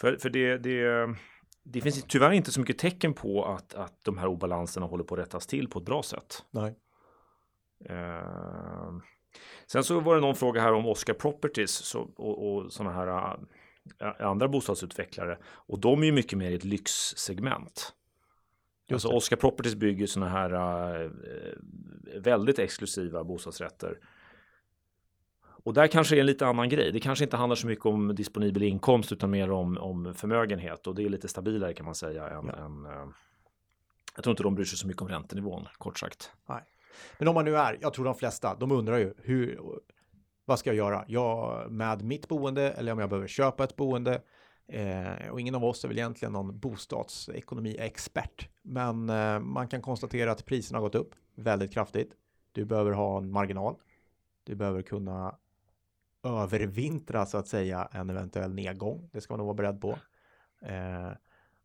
[0.00, 1.08] för för det, det,
[1.62, 5.14] det finns tyvärr inte så mycket tecken på att, att de här obalanserna håller på
[5.14, 6.44] att rättas till på ett bra sätt.
[6.50, 6.74] Nej.
[7.90, 9.00] Uh,
[9.66, 13.36] sen så var det någon fråga här om Oscar Properties så, och, och sådana här
[14.18, 17.94] andra bostadsutvecklare och de är ju mycket mer i ett lyxsegment.
[18.88, 20.52] Just alltså Oscar Properties bygger sådana här
[21.02, 21.10] äh,
[22.20, 23.98] väldigt exklusiva bostadsrätter.
[25.64, 26.92] Och där kanske är en lite annan grej.
[26.92, 30.94] Det kanske inte handlar så mycket om disponibel inkomst utan mer om, om förmögenhet och
[30.94, 32.64] det är lite stabilare kan man säga än, ja.
[32.64, 33.08] än äh,
[34.14, 36.32] jag tror inte de bryr sig så mycket om räntenivån, kort sagt.
[36.48, 36.62] Nej.
[37.18, 39.60] Men om man nu är, jag tror de flesta, de undrar ju hur,
[40.44, 41.04] vad ska jag göra?
[41.08, 44.22] Jag med mitt boende eller om jag behöver köpa ett boende.
[44.68, 48.48] Eh, och ingen av oss är väl egentligen någon bostadsekonomiexpert.
[48.62, 52.12] Men eh, man kan konstatera att priserna har gått upp väldigt kraftigt.
[52.52, 53.76] Du behöver ha en marginal.
[54.44, 55.36] Du behöver kunna
[56.22, 59.08] övervintra så att säga en eventuell nedgång.
[59.12, 59.98] Det ska man nog vara beredd på.
[60.62, 61.10] Eh,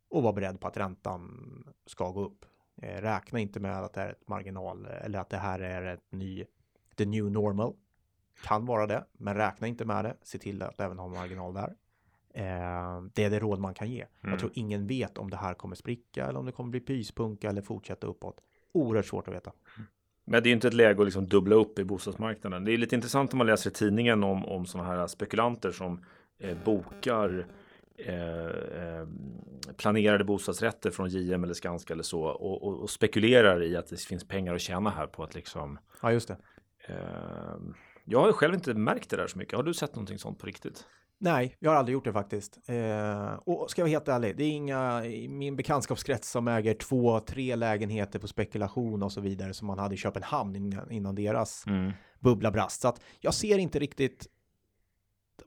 [0.10, 2.46] och vara beredd på att räntan ska gå upp.
[2.82, 6.12] Eh, räkna inte med att det är ett marginal eller att det här är ett
[6.12, 6.46] ny,
[6.96, 7.74] the new normal.
[8.44, 10.16] Kan vara det, men räkna inte med det.
[10.22, 11.76] Se till att även ha marginal där.
[12.34, 14.02] Eh, det är det råd man kan ge.
[14.02, 14.32] Mm.
[14.32, 17.50] Jag tror ingen vet om det här kommer spricka eller om det kommer bli pyspunka
[17.50, 18.42] eller fortsätta uppåt.
[18.72, 19.52] Oerhört svårt att veta.
[20.26, 22.66] Men det är inte ett läge att liksom dubbla upp i bostadsmarknaden.
[22.66, 26.06] Det är lite intressant om man läser i tidningen om, om sådana här spekulanter som
[26.40, 27.48] eh, bokar
[27.98, 29.08] eh, eh,
[29.78, 34.02] planerade bostadsrätter från JM eller Skanska eller så och, och, och, spekulerar i att det
[34.02, 35.80] finns pengar att tjäna här på att liksom.
[36.02, 36.38] Ja, just det.
[36.88, 37.56] Eh,
[38.06, 39.56] jag har själv inte märkt det där så mycket.
[39.56, 40.86] Har du sett någonting sånt på riktigt?
[41.18, 42.60] Nej, jag har aldrig gjort det faktiskt.
[42.70, 46.74] Eh, och ska jag vara helt ärlig, det är inga i min bekantskapskrets som äger
[46.74, 51.16] två, tre lägenheter på spekulation och så vidare som man hade i Köpenhamn innan, innan
[51.16, 51.92] deras mm.
[52.20, 52.82] bubbla brast.
[52.82, 54.28] Så att jag ser inte riktigt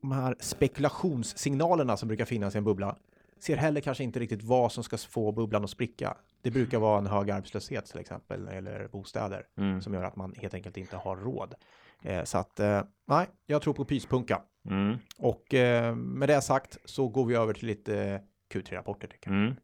[0.00, 2.96] de här spekulationssignalerna som brukar finnas i en bubbla.
[3.40, 6.16] Ser heller kanske inte riktigt vad som ska få bubblan att spricka.
[6.42, 9.82] Det brukar vara en hög arbetslöshet till exempel eller bostäder mm.
[9.82, 11.54] som gör att man helt enkelt inte har råd.
[12.02, 14.42] Eh, så att eh, nej, jag tror på pyspunka.
[14.70, 14.98] Mm.
[15.18, 18.20] Och eh, med det sagt så går vi över till lite
[18.54, 19.08] Q3-rapporter.
[19.08, 19.40] Tycker jag.
[19.40, 19.54] Mm.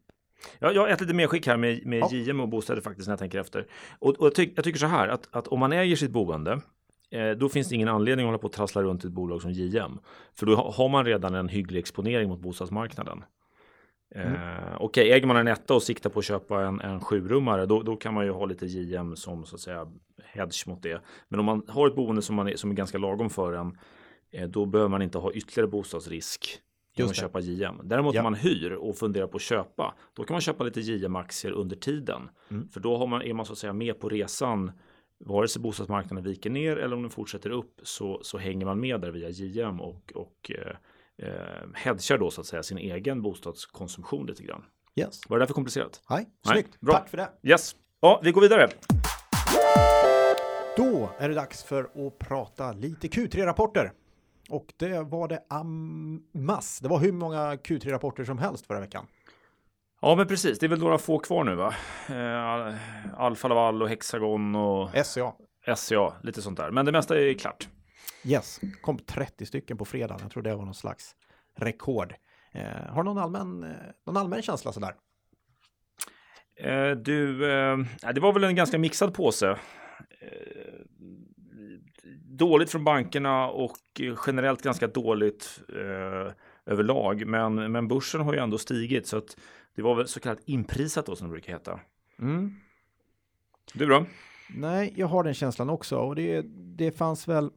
[0.58, 2.08] Ja, jag har ett lite medskick här med, med ja.
[2.12, 3.66] JM och bostäder faktiskt när jag tänker efter.
[3.98, 6.60] Och, och jag, ty jag, tycker så här att, att om man äger sitt boende
[7.10, 9.52] eh, då finns det ingen anledning att hålla på att trassla runt ett bolag som
[9.52, 9.98] JM.
[10.34, 13.24] För då har man redan en hygglig exponering mot bostadsmarknaden.
[14.14, 14.34] Mm.
[14.34, 17.66] Eh, Okej, okay, äger man en etta och siktar på att köpa en, en sjurummare,
[17.66, 19.86] då, då kan man ju ha lite JM som så att säga
[20.24, 21.00] hedge mot det.
[21.28, 23.66] Men om man har ett boende som, man är, som är ganska lagom för en,
[23.66, 23.72] eh,
[24.48, 26.60] då behöver man inte ha ytterligare bostadsrisk
[26.94, 27.80] genom att köpa JM.
[27.84, 28.20] Däremot ja.
[28.20, 31.76] om man hyr och funderar på att köpa, då kan man köpa lite JM-aktier under
[31.76, 32.30] tiden.
[32.50, 32.68] Mm.
[32.68, 34.72] För då har man, är man så att säga med på resan
[35.18, 39.00] vare sig bostadsmarknaden viker ner eller om den fortsätter upp så, så hänger man med
[39.00, 44.26] där via JM och, och eh, eh, hedgar då så att säga sin egen bostadskonsumtion
[44.26, 44.64] lite grann.
[44.96, 45.20] Yes.
[45.28, 46.02] Var det därför komplicerat?
[46.10, 46.80] Nej, snyggt.
[46.80, 46.94] Bra.
[46.94, 47.30] Tack för det.
[47.42, 47.76] Yes.
[48.00, 48.68] Ja, vi går vidare.
[50.76, 53.92] Då är det dags för att prata lite Q3-rapporter.
[54.50, 55.42] Och det var det
[56.40, 56.80] mass.
[56.80, 59.06] Det var hur många Q3-rapporter som helst förra veckan.
[60.00, 60.58] Ja, men precis.
[60.58, 61.74] Det är väl några få kvar nu, va?
[62.08, 62.74] Eh,
[63.20, 65.32] Alfa Laval och Hexagon och SCA.
[65.76, 66.70] SCA, lite sånt där.
[66.70, 67.68] Men det mesta är klart.
[68.24, 70.20] Yes, kom 30 stycken på fredagen.
[70.22, 71.16] Jag tror det var någon slags
[71.56, 72.14] rekord.
[72.52, 73.70] Eh, har du någon allmän, eh,
[74.06, 74.94] någon allmän känsla sådär?
[76.60, 77.78] Eh, du, eh,
[78.14, 79.58] det var väl en ganska mixad påse.
[82.04, 83.76] Eh, dåligt från bankerna och
[84.26, 86.32] generellt ganska dåligt eh,
[86.66, 87.26] överlag.
[87.26, 89.36] Men, men börsen har ju ändå stigit så att
[89.74, 91.80] det var väl så kallat inprisat då som det brukar heta.
[92.18, 92.54] Mm.
[93.74, 94.06] Du då?
[94.56, 96.42] Nej, jag har den känslan också och det,
[96.76, 97.50] det fanns väl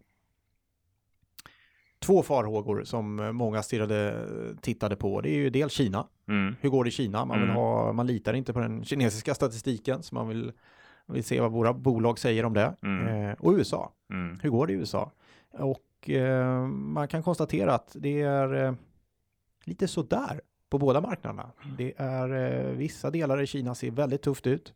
[1.99, 4.25] två farhågor som många stirrade,
[4.61, 5.21] tittade på.
[5.21, 6.07] Det är ju dels Kina.
[6.27, 6.55] Mm.
[6.61, 7.25] Hur går det i Kina?
[7.25, 7.55] Man, vill Mm.
[7.55, 10.51] ha, man litar inte på den kinesiska statistiken så man vill,
[11.07, 12.75] vill se vad våra bolag säger om det.
[12.83, 13.07] Mm.
[13.07, 13.93] Eh, och USA.
[14.09, 14.39] Mm.
[14.41, 15.11] Hur går det i USA?
[15.51, 18.73] Och eh, man kan konstatera att det är eh,
[19.63, 21.51] lite sådär på båda marknaderna.
[21.77, 24.73] Det är vissa delar i Kina ser väldigt tufft ut.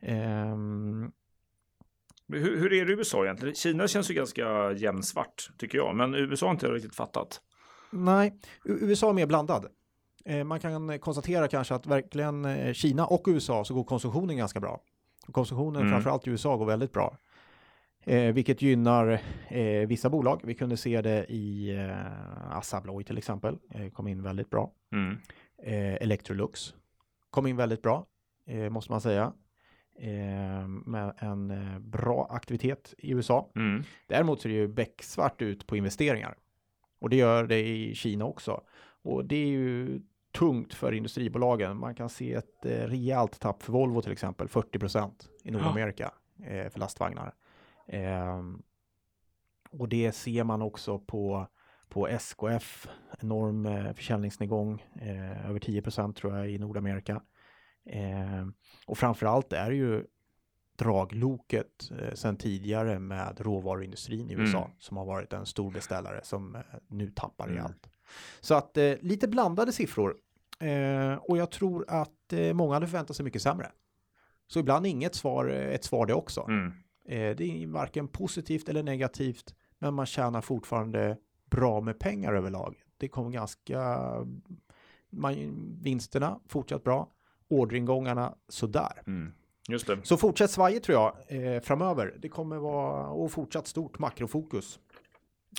[0.00, 1.12] Ehm,
[2.28, 3.54] Hur, hur är det i USA egentligen?
[3.54, 7.40] Kina känns ju ganska jämnsvart tycker jag, men USA har inte riktigt fattat.
[7.90, 9.66] nej, USA är mer blandad.
[10.44, 14.80] Man kan konstatera kanske att verkligen Kina och USA så går konsumtionen ganska bra.
[15.32, 15.92] Konsumtionen Mm.
[15.92, 17.18] framförallt i USA går väldigt bra.
[18.06, 20.40] Eh, vilket gynnar eh, vissa bolag.
[20.44, 23.58] Vi kunde se det i eh, Assa Abloy till exempel.
[23.70, 24.72] Eh, kom in väldigt bra.
[24.92, 25.16] Mm.
[25.62, 26.74] Eh, Electrolux
[27.30, 28.06] kom in väldigt bra,
[28.46, 29.32] eh, måste man säga.
[29.98, 31.52] Eh, med en
[31.90, 33.50] bra aktivitet i USA.
[33.56, 33.82] Mm.
[34.06, 36.34] Däremot ser det ju becksvart ut på investeringar.
[37.00, 38.60] Och det gör det i Kina också.
[39.02, 40.00] Och det är ju
[40.38, 41.76] tungt för industribolagen.
[41.76, 46.12] Man kan se ett eh, rejält tapp för Volvo till exempel, 40 procent i Nordamerika
[46.44, 47.34] eh, för lastvagnar.
[47.88, 48.62] Ehm,
[49.70, 51.46] och det ser man också på,
[51.88, 52.88] på SKF,
[53.20, 57.22] enorm eh, försäljningsnedgång, eh, över 10 procent tror jag i Nordamerika.
[57.86, 58.54] Ehm,
[58.86, 60.04] och framförallt är det ju
[60.78, 64.70] dragloket eh, sedan tidigare med råvaruindustrin i USA Mm.
[64.78, 67.56] som har varit en stor beställare som eh, nu tappar Mm.
[67.56, 67.90] rejält.
[68.40, 70.16] Så att eh, lite blandade siffror
[70.58, 73.72] eh, och jag tror att eh, många hade förväntat sig mycket sämre.
[74.46, 76.40] Så ibland inget svar, eh, ett svar det också.
[76.48, 76.72] Mm.
[77.08, 81.16] Eh, det är varken positivt eller negativt, men man tjänar fortfarande
[81.50, 82.76] bra med pengar överlag.
[82.96, 83.98] Det kom ganska,
[85.10, 85.34] man,
[85.82, 87.08] vinsterna fortsatt bra,
[87.48, 89.02] orderingångarna sådär.
[89.06, 89.32] Mm.
[89.68, 89.98] Just det.
[90.02, 92.14] Så fortsätt svajet tror jag eh, framöver.
[92.18, 94.80] Det kommer vara och fortsatt stort makrofokus.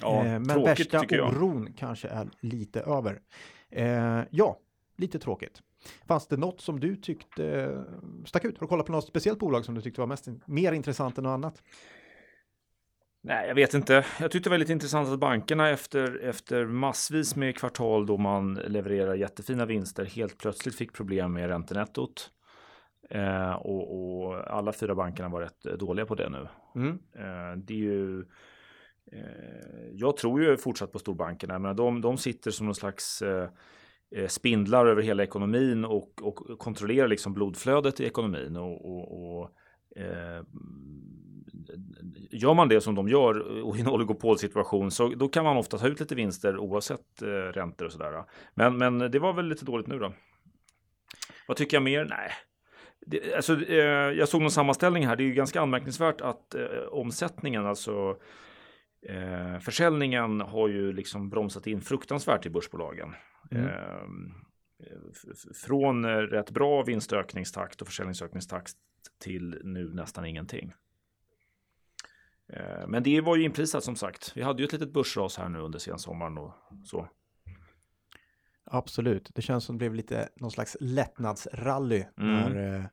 [0.02, 1.28] Ja, eh, men tråkigt värsta tycker jag.
[1.28, 3.22] oron kanske är lite över.
[3.70, 4.60] Eh, ja,
[4.98, 5.62] lite tråkigt.
[6.08, 8.58] Fanns det något som du tyckte eh, stack ut?
[8.58, 11.24] Har du kollat på något speciellt bolag som du tyckte var mest, mer intressant än
[11.24, 11.64] något annat?
[13.22, 14.06] Nej, jag vet inte.
[14.20, 18.54] Jag tyckte det var lite intressant att bankerna efter, efter massvis med kvartal då man
[18.54, 22.32] levererar jättefina vinster helt plötsligt fick problem med räntenettot.
[23.10, 26.48] Eh, och, och alla fyra bankerna var rätt dåliga på det nu.
[26.76, 27.00] Mm.
[27.14, 28.26] Eh, det är ju
[29.12, 33.50] Eh, jag tror ju fortsatt på storbankerna, men de, de sitter som någon slags eh,
[34.16, 38.56] eh, spindlar över hela ekonomin och, och kontrollerar liksom blodflödet i ekonomin.
[38.56, 39.52] Och, och, och
[39.96, 40.44] eh,
[42.32, 45.78] gör man det som de gör och i en oligopolsituation så då kan man ofta
[45.78, 48.24] ta ut lite vinster oavsett eh, räntor och sådär.
[48.54, 50.14] Men, men det var väl lite dåligt nu då.
[51.48, 52.06] Vad tycker jag mer?
[52.06, 52.32] Nej.
[53.06, 53.78] Det, alltså, eh,
[54.18, 55.16] jag såg någon sammanställning här.
[55.16, 58.18] Det är ju ganska anmärkningsvärt att eh, omsättningen, alltså
[59.06, 63.14] eh, försäljningen har ju liksom bromsat in fruktansvärt i börsbolagen.
[63.52, 63.66] Mm.
[63.68, 64.02] Eh,
[65.66, 68.74] från rätt bra vinstökningstakt och försäljningsökningstakt
[69.20, 70.74] till nu nästan ingenting.
[72.54, 74.32] Eh, Men det var ju inprisat som sagt.
[74.36, 76.54] Vi hade ju ett litet börsras här nu under sensommaren och
[76.86, 77.10] så.
[78.68, 82.34] Absolut, det känns som det blev lite någon slags lättnadsrally Mm.
[82.34, 82.86] när, eh,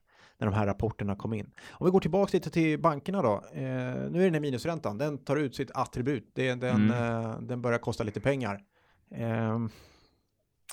[0.42, 1.50] när de här rapporterna kom in.
[1.70, 3.34] Om vi går tillbaka lite till bankerna då.
[3.52, 6.30] Eh, nu är det den här minusräntan, den tar ut sitt attribut.
[6.34, 7.24] Det, den, Mm.
[7.24, 8.60] eh, den börjar kosta lite pengar.
[9.14, 9.58] Eh,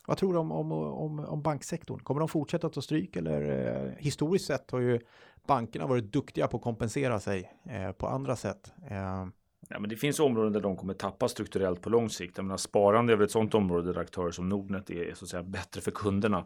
[0.08, 2.00] vad tror du om, om, om, om banksektorn?
[2.00, 3.42] Kommer de fortsätta att ta stryk eller
[3.86, 5.00] eh, historiskt sett har ju
[5.48, 8.74] bankerna varit duktiga på att kompensera sig eh, på andra sätt.
[9.72, 12.38] Ja, men det finns områden där de kommer tappa strukturellt på lång sikt.
[12.38, 15.30] Jag menar, sparande är väl ett sådant område där aktörer som Nordnet är så att
[15.30, 16.46] säga, bättre för kunderna.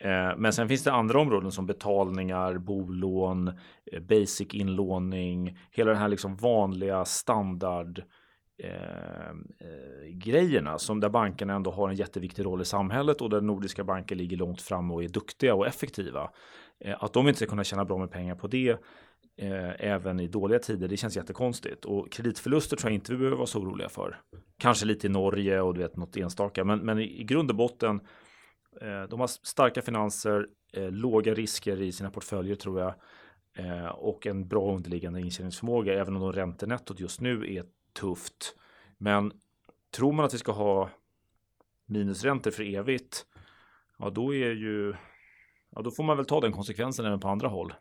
[0.00, 3.48] Eh, men sen finns det andra områden som betalningar, bolån,
[3.92, 8.02] eh, basic inlåning, hela den här liksom vanliga standard
[8.62, 9.28] eh,
[9.60, 13.84] eh, grejerna som där bankerna ändå har en jätteviktig roll i samhället och där nordiska
[13.84, 16.30] banker ligger långt fram och är duktiga och effektiva.
[16.80, 18.76] Eh, att de inte ska kunna tjäna bra med pengar på det
[19.36, 21.84] eh, även i dåliga tider, det känns jättekonstigt.
[21.84, 24.20] Och kreditförluster tror jag inte vi behöver vara så oroliga för.
[24.58, 27.56] Kanske lite i Norge och du vet något enstaka, men, men i, i grund och
[27.56, 28.00] botten,
[28.80, 32.94] eh, de har starka finanser, eh, låga risker i sina portföljer tror jag,
[33.56, 38.56] eh, och en bra underliggande intjäningsförmåga, även om de räntenettot just nu är tufft.
[38.98, 39.32] Men
[39.96, 40.90] tror man att vi ska ha
[41.86, 43.26] minusräntor för evigt,
[43.98, 44.94] ja då är ju,
[45.70, 47.72] ja då får man väl ta den konsekvensen även på andra håll.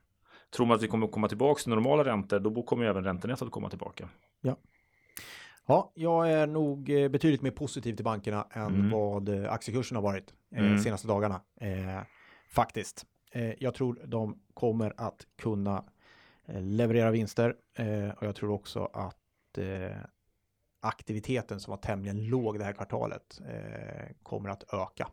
[0.56, 3.52] Tror man att vi kommer komma tillbaka till normala räntor, då kommer ju även räntenettot
[3.52, 4.10] komma tillbaka.
[5.68, 8.90] Ja, jag är nog eh, betydligt mer positiv till bankerna än Mm.
[8.90, 10.80] vad eh, aktiekursen har varit eh, Mm.
[10.80, 11.42] senaste dagarna.
[11.62, 12.02] Eh,
[12.50, 13.06] faktiskt.
[13.32, 15.84] Eh, jag tror de kommer att kunna
[16.46, 19.98] eh, leverera vinster eh, och jag tror också att eh,
[20.80, 25.08] aktiviteten som var tämligen låg det här kvartalet eh, kommer att öka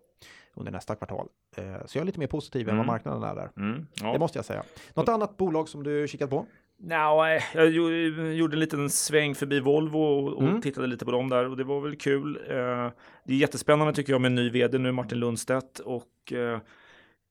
[0.54, 1.28] under nästa kvartal.
[1.56, 2.86] Eh, så jag är lite mer positiv än vad Mm.
[2.86, 3.50] marknaden är där.
[3.56, 4.12] Mm, ja.
[4.12, 4.62] Det måste jag säga.
[4.94, 6.46] Något annat bolag som du kikat på?
[6.84, 10.60] Nja, jag gjo- gjorde en liten sväng förbi Volvo och, Mm.
[10.62, 12.36] tittade lite på dem där och det var väl kul.
[12.50, 12.54] Eh,
[13.24, 16.60] det är jättespännande tycker jag med en ny vd nu, Martin Lundstedt och eh,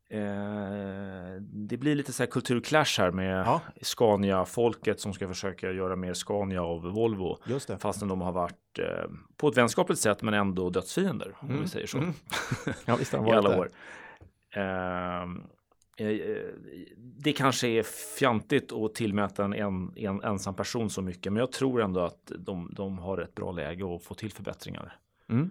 [0.09, 3.61] eh, det blir lite så här kulturclash här med Ja.
[3.81, 7.37] Scania-folket som ska försöka göra mer Scania av Volvo.
[7.45, 7.77] Just det.
[7.77, 11.61] Fastän de har varit eh, på ett vänskapligt sätt men ändå dödsfiender om Mm.
[11.61, 11.97] vi säger så.
[11.97, 12.13] Mm.
[12.85, 13.69] Ja, visst I alla år.
[14.53, 15.43] Ehm,
[15.97, 16.45] eh, eh,
[16.97, 17.83] det kanske är
[18.17, 22.31] fjantigt att tillmäta en, en, en ensam person så mycket, men jag tror ändå att
[22.39, 24.97] de, de har ett bra läge att få till förbättringar.
[25.29, 25.49] Mm.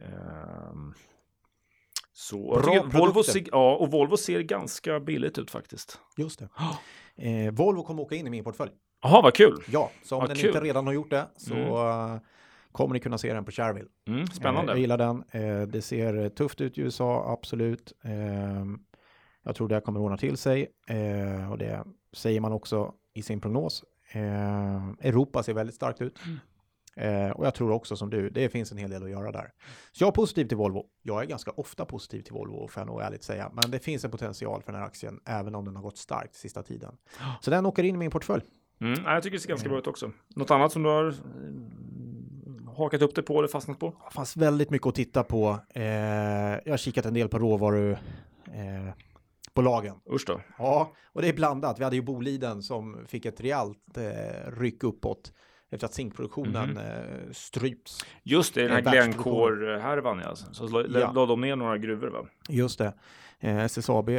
[0.00, 0.94] Ehm,
[2.12, 2.38] så
[2.92, 5.98] Volvo ser, ja, och Volvo ser ganska billigt ut faktiskt.
[6.16, 6.48] Just det.
[7.16, 8.70] Eh, Volvo kommer åka in i min portfölj.
[9.02, 9.62] Jaha, vad kul!
[9.68, 10.46] Ja, så om Vad den kul.
[10.48, 12.20] inte redan har gjort det så Mm.
[12.72, 13.88] Eh, kommer ni kunna se den på Shareville.
[14.08, 14.72] Mm, Eh, spännande.
[14.72, 15.24] jag gillar den.
[15.30, 17.92] Eh, det ser tufft ut i USA, absolut.
[18.04, 18.64] Eh,
[19.44, 23.40] jag tror det kommer ordna till sig eh, och det säger man också i sin
[23.40, 23.84] prognos.
[24.12, 26.18] Eh, Europa ser väldigt starkt ut.
[26.26, 26.38] Mm.
[26.96, 29.50] Eh, och jag tror också som du, det finns en hel del att göra där.
[29.92, 30.86] Så jag är positiv till Volvo.
[31.02, 33.50] Jag är ganska ofta positiv till Volvo, får jag nog ärligt säga.
[33.52, 36.34] Men det finns en potential för den här aktien, även om den har gått starkt
[36.34, 36.96] sista tiden.
[37.40, 38.42] Så den åker in i min portfölj.
[38.80, 39.52] Mm, ja, jag tycker det ser Eh.
[39.52, 40.10] ganska bra ut också.
[40.36, 41.14] Något annat som du har
[42.76, 43.86] hakat upp dig på eller fastnat på?
[44.08, 45.58] Det fanns väldigt mycket att titta på.
[45.74, 47.90] Eh, jag har kikat en del på råvaru.
[47.92, 48.94] Eh,
[49.54, 49.94] bolagen.
[50.12, 50.40] Usch då.
[50.58, 51.78] Ja, och det är blandat.
[51.80, 55.32] Vi hade ju Boliden som fick ett rejält eh, ryck uppåt
[55.70, 56.78] efter att zinkproduktionen Mhm.
[56.78, 58.04] eh, strypts.
[58.22, 58.92] Just det, den här Eh.
[58.92, 60.34] Glencore-härvan ja.
[60.36, 61.12] Så la, Ja.
[61.12, 62.26] la de ner några gruvor va?
[62.48, 62.92] Just det.
[63.40, 64.10] Eh, SSAB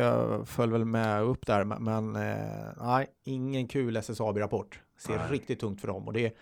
[0.45, 4.79] föll väl med upp där, men- eh, nej, ingen kul SSAB-rapport.
[4.97, 5.27] Ser Nej.
[5.29, 6.37] riktigt tungt för dem och det,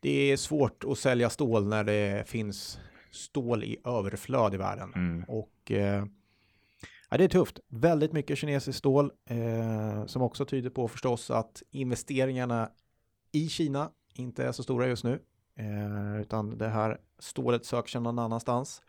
[0.00, 2.78] det är svårt att sälja stål när det finns
[3.10, 4.92] stål i överflöd i världen.
[4.94, 5.24] Mm.
[5.28, 6.04] Och eh,
[7.10, 7.60] ja, det är tufft.
[7.68, 12.70] Väldigt mycket kinesiskt stål eh, som också tyder på förstås att investeringarna
[13.32, 15.22] i Kina inte är så stora just nu.
[15.56, 18.82] Eh, utan det här stålet söker sig någon annanstans.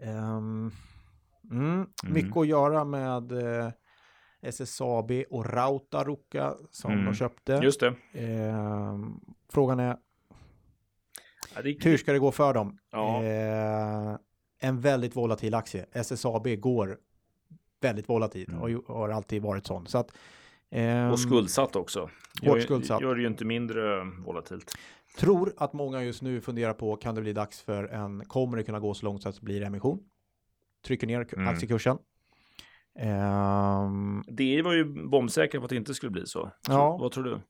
[0.00, 0.70] Ehm,
[1.50, 3.70] mm, Mycket att göra med eh,
[4.42, 7.04] SSAB och Rautaruka som Mm.
[7.04, 7.52] de köpte.
[7.52, 7.94] Just det.
[8.12, 9.20] Ehm,
[9.52, 9.96] frågan är
[11.54, 12.78] Ja, det hur ska det gå för dem?
[12.90, 13.22] Ja.
[13.24, 14.16] Eh,
[14.60, 15.86] en väldigt volatil aktie.
[15.92, 16.98] SSAB går
[17.80, 18.62] väldigt volatilt Mm.
[18.62, 19.86] och har alltid varit sån.
[19.86, 20.12] Så att,
[20.70, 22.10] ehm, och skuldsatt också.
[22.42, 23.00] hårt skuldsatt.
[23.02, 24.72] gör det ju inte mindre volatilt.
[25.18, 28.62] tror att många just nu funderar på kan det bli dags för en, kommer det
[28.64, 29.98] kunna gå så långt så att det blir emission?
[30.86, 31.48] Trycker ner Mm.
[31.48, 31.98] aktiekursen.
[32.98, 36.50] Ehm, Det var ju bombsäkra på att det inte skulle bli så.
[36.68, 36.96] Ja.
[36.96, 37.40] Vad tror du?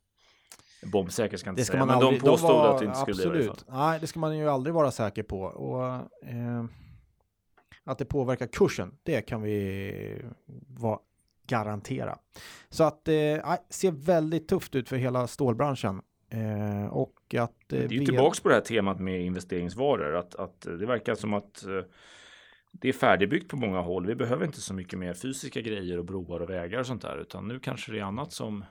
[0.85, 2.85] Bombsäker ska jag inte det ska säga, man men aldrig, de påstod var- att det
[2.85, 3.51] inte skulle bli i alla fall.
[3.51, 3.75] absolut.
[3.79, 5.41] Nej, det ska man ju aldrig vara säker på.
[5.43, 5.85] Och,
[6.29, 6.65] eh,
[7.85, 10.23] att det påverkar kursen, det kan vi
[10.69, 10.99] vara
[11.47, 12.19] garantera.
[12.71, 16.03] Så att det eh, ser väldigt tufft ut för hela stålbranschen.
[16.31, 17.55] Eh, och att...
[17.67, 20.17] Det är ju tillbaks på det här temat med investeringsvaror.
[20.17, 21.71] Att, att det verkar som att eh,
[22.73, 24.07] det är färdigbyggt på många håll.
[24.07, 27.17] Vi behöver inte så mycket mer fysiska grejer och broar och vägar och sånt där.
[27.17, 28.65] Utan nu kanske det är annat som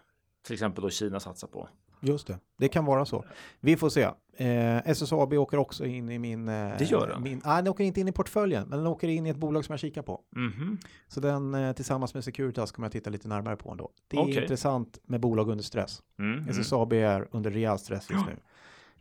[0.46, 1.70] till exempel då Kina satsar på.
[2.06, 3.26] Just det, det kan vara så.
[3.60, 4.02] Vi får se.
[4.38, 6.50] Eh, SSAB åker också in i min...
[6.50, 7.24] Eh, Det gör den?
[7.24, 9.66] Min, nej, den åker inte in i portföljen, men den åker in i ett bolag
[9.66, 10.22] som jag kikar på.
[10.36, 10.78] Mhm.
[11.08, 13.90] Så den eh, tillsammans med Securitas kommer jag titta lite närmare på ändå.
[14.08, 14.42] Det är Okej.
[14.42, 16.02] intressant med bolag under stress.
[16.20, 16.50] Mm, mm.
[16.50, 18.38] SSAB är under rejäl stress just nu.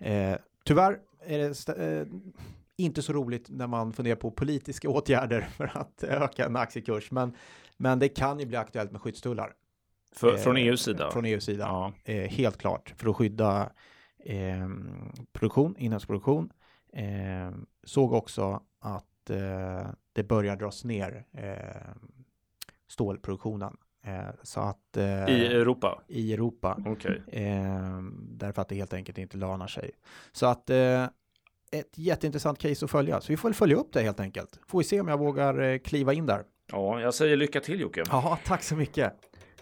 [0.07, 2.07] Eh, tyvärr är det st- eh,
[2.77, 7.35] inte så roligt när man funderar på politiska åtgärder för att öka en aktiekurs, men,
[7.77, 9.53] men det kan ju bli aktuellt med skyddstullar.
[10.13, 11.11] För, Eh, från EUs sida?
[11.11, 11.65] Från EUs sida.
[11.65, 11.93] Ja.
[12.13, 13.71] Eh, helt klart, för att skydda
[14.25, 14.69] eh,
[15.33, 16.09] produktion, inhemsk
[16.95, 17.51] Eh,
[17.85, 19.07] såg också att
[20.13, 21.25] det börjar dras ner
[22.89, 23.77] stålproduktionen.
[24.43, 25.01] Så att I
[25.47, 26.03] Europa?
[26.09, 26.77] i Europa.
[27.33, 29.91] Eh, därför att det helt enkelt inte lönar sig.
[30.33, 33.21] Så att ett jätteintressant case att följa.
[33.21, 34.61] Så vi får väl följa upp det helt enkelt.
[34.67, 36.45] Får vi se om jag vågar kliva in där.
[36.73, 38.03] Ja, jag säger lycka till Jocke.
[38.11, 39.13] Ja, tack så mycket.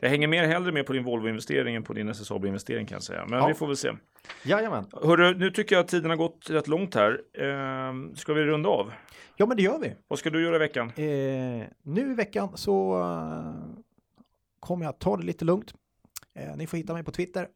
[0.00, 3.26] Jag hänger mer hellre med på din Volvo-investering än på din SSAB-investering kan jag säga.
[3.28, 3.46] Men Ja.
[3.46, 3.92] vi får väl se.
[4.44, 4.86] Jajamän.
[5.02, 7.20] Hörru, nu tycker jag att tiden har gått rätt långt här.
[7.38, 8.92] Ehm, ska vi runda av?
[9.36, 9.94] Ja, men det gör vi.
[10.08, 10.86] Vad ska du göra i veckan?
[10.96, 13.54] Eh, nu i veckan så eh,
[14.60, 15.74] kommer jag ta det lite lugnt.
[16.34, 17.48] Eh, ni får hitta mig på Twitter.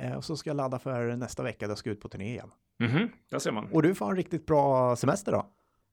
[0.00, 2.28] Eh, och så ska jag ladda för nästa vecka då jag ska ut på turné
[2.30, 2.50] igen.
[2.80, 3.66] Mhm, där ser man.
[3.72, 5.46] Och du får en riktigt bra semester då.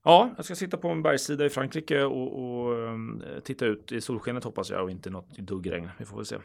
[0.04, 4.02] Ja, jag ska sitta på en bergssida i Frankrike och, och ehm, titta ut i
[4.02, 5.90] solskenet hoppas jag och inte något duggregn.
[6.00, 6.38] Vi får väl se.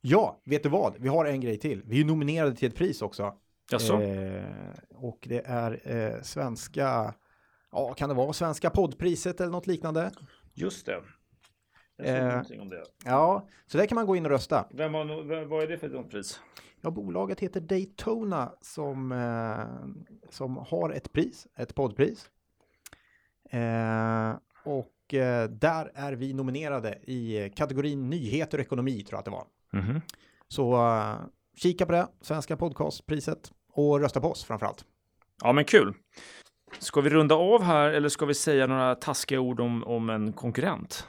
[0.00, 0.94] Ja, vet du vad?
[0.98, 1.82] Vi har en grej till.
[1.84, 3.34] Vi är nominerade till ett pris också.
[3.70, 4.00] Jaså?
[4.00, 4.44] Eh,
[4.94, 7.14] och det är eh, svenska,
[7.72, 10.10] ja kan det vara svenska poddpriset eller något liknande?
[10.54, 11.02] Just det.
[12.02, 12.84] Eh, någonting om det.
[13.04, 14.66] Ja, så där kan man gå in och rösta.
[14.70, 16.40] Vem har, vem, vad är det för ett pris?
[16.80, 22.30] Ja, bolaget heter Daytona som, eh, som har ett pris, ett poddpris.
[23.50, 29.24] Eh, och eh, där är vi nominerade i kategorin nyheter och ekonomi tror jag att
[29.24, 29.46] det var.
[29.72, 30.00] Mhm.
[30.48, 31.14] Så eh,
[31.56, 34.84] kika på det, svenska podcastpriset och rösta på oss framförallt.
[35.42, 35.94] Ja, men kul.
[36.78, 40.32] Ska vi runda av här eller ska vi säga några taskiga ord om, om en
[40.32, 41.06] konkurrent?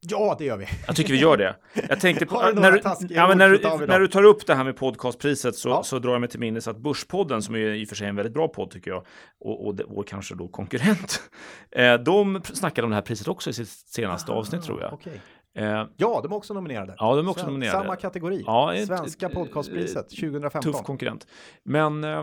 [0.00, 0.66] Ja, det gör vi.
[0.86, 1.56] Jag tycker vi gör det.
[1.88, 2.80] Jag tänkte på, när, du,
[3.14, 5.82] ja, när, du, när du tar upp det här med podcastpriset så, Ja.
[5.82, 8.16] så drar jag mig till minnes att Börspodden, som är i och för sig en
[8.16, 9.06] väldigt bra podd tycker jag,
[9.40, 11.22] och, och vår kanske då konkurrent,
[11.70, 14.92] eh, de snackade om det här priset också i sitt senaste avsnitt tror jag.
[14.92, 15.20] Okej.
[15.58, 15.64] Eh,
[15.96, 16.94] Ja, de är också nominerade.
[16.98, 17.82] Ja, de är också Sven- nominerade.
[17.84, 18.42] Samma kategori.
[18.46, 20.72] Ja, ett- Svenska ett- podcastpriset 2015.
[20.72, 21.26] tuff konkurrent.
[21.64, 22.22] Men eh,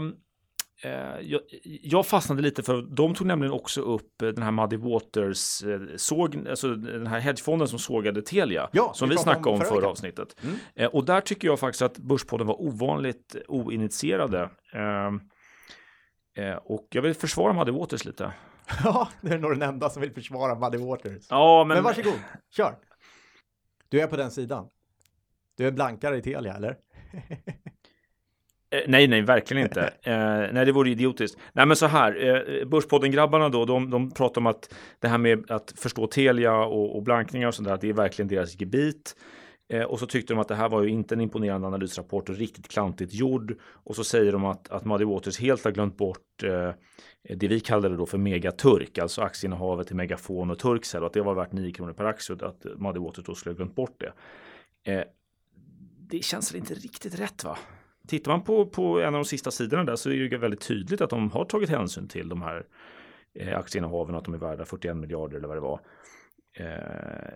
[1.22, 5.64] jag, jag fastnade lite för, de tog nämligen också upp eh, den här Muddy Waters,
[5.64, 9.88] eh, såg, alltså den här hedgefonden som sågade Telia, Ja, som vi snackade om förra
[9.88, 10.36] avsnittet.
[10.44, 10.56] Mm.
[10.76, 14.50] Eh, och där tycker jag faktiskt att Börspodden var ovanligt oinitierade.
[16.38, 18.34] Eh, och jag vill försvara Muddy Waters lite.
[18.84, 21.28] Ja, det är nog den enda som vill försvara Muddy Waters.
[21.30, 22.20] Ja, men, Men varsågod,
[22.50, 22.76] kör.
[23.90, 24.68] Du är på den sidan.
[25.58, 26.78] Du är blankare i Telia, eller?
[28.70, 29.94] Eh, nej, nej, verkligen inte.
[30.04, 31.38] Eh, nej, det vore idiotiskt.
[31.54, 35.52] Nej, men så här, eh, Börspodden-grabbarna då, de, de pratar om att det här med
[35.52, 39.16] att förstå Telia och, och blankningar och sånt där, det är verkligen deras gebit.
[39.70, 42.36] Eh, och så tyckte de att det här var ju inte en imponerande analysrapport och
[42.36, 43.60] riktigt klantigt gjord.
[43.72, 46.72] Och så säger de att, att Muddy Waters helt har glömt bort eh,
[47.36, 51.22] det vi kallade då för megaturk, alltså aktieinnehavet i Megafon och Turkcell och att det
[51.22, 54.00] var värt 9 kronor per aktie och att Muddy Waters då skulle ha glömt bort
[54.00, 54.14] det.
[54.92, 55.04] Eh,
[56.10, 57.58] det känns väl inte riktigt rätt va?
[58.08, 61.02] Tittar man på, på en av de sista sidorna där så är det väldigt tydligt
[61.02, 62.66] att de har tagit hänsyn till de här
[63.34, 65.80] eh, aktieinnehaven och att de är värda 41 miljarder eller vad det var.
[66.54, 67.34] Eh,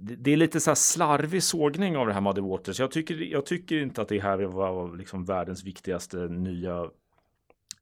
[0.00, 2.80] det, är lite så här slarvig sågning av det här Muddy Waters.
[2.80, 6.90] Jag tycker, jag tycker inte att det här var liksom världens viktigaste nya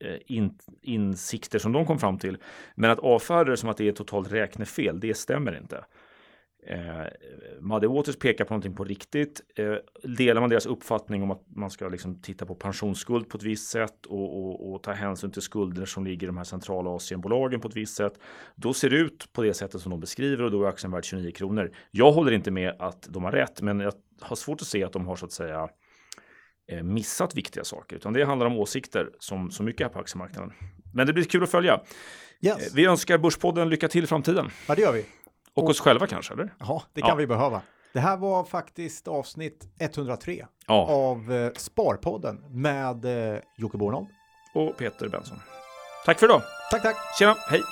[0.00, 2.38] eh, in, insikter som de kom fram till.
[2.74, 5.84] Men att avfärda det som att det är totalt räknefel, det stämmer inte.
[6.66, 7.04] Eh,
[7.60, 9.40] Muddy Waters pekar på någonting på riktigt.
[9.56, 13.42] Eh, delar man deras uppfattning om att man ska liksom titta på pensionsskuld på ett
[13.42, 16.96] visst sätt och, och, och ta hänsyn till skulder som ligger i de här centrala
[16.96, 18.12] Asienbolagen på ett visst sätt.
[18.56, 21.04] Då ser det ut på det sättet som de beskriver och då är aktien värd
[21.04, 21.72] 29 kronor.
[21.90, 24.92] Jag håller inte med att de har rätt, men jag har svårt att se att
[24.92, 25.68] de har så att säga
[26.72, 30.52] eh, missat viktiga saker, utan det handlar om åsikter som så mycket här på aktiemarknaden.
[30.94, 31.80] Men det blir kul att följa.
[32.42, 34.48] Yes, Eh, Vi önskar Börspodden lycka till i framtiden.
[34.68, 35.04] ja det gör vi.
[35.62, 36.54] Och oss själva kanske, eller?
[36.58, 37.14] Ja, det kan Ja.
[37.14, 37.62] vi behöva.
[37.92, 43.04] Det här var faktiskt avsnitt 103 Ja, av eh, Sparpodden med
[43.34, 44.06] eh, Jocke Bornold.
[44.54, 45.40] och Peter Benson.
[46.06, 46.42] Tack för idag.
[46.70, 46.96] Tack, tack.
[47.18, 47.62] Tjena, hej!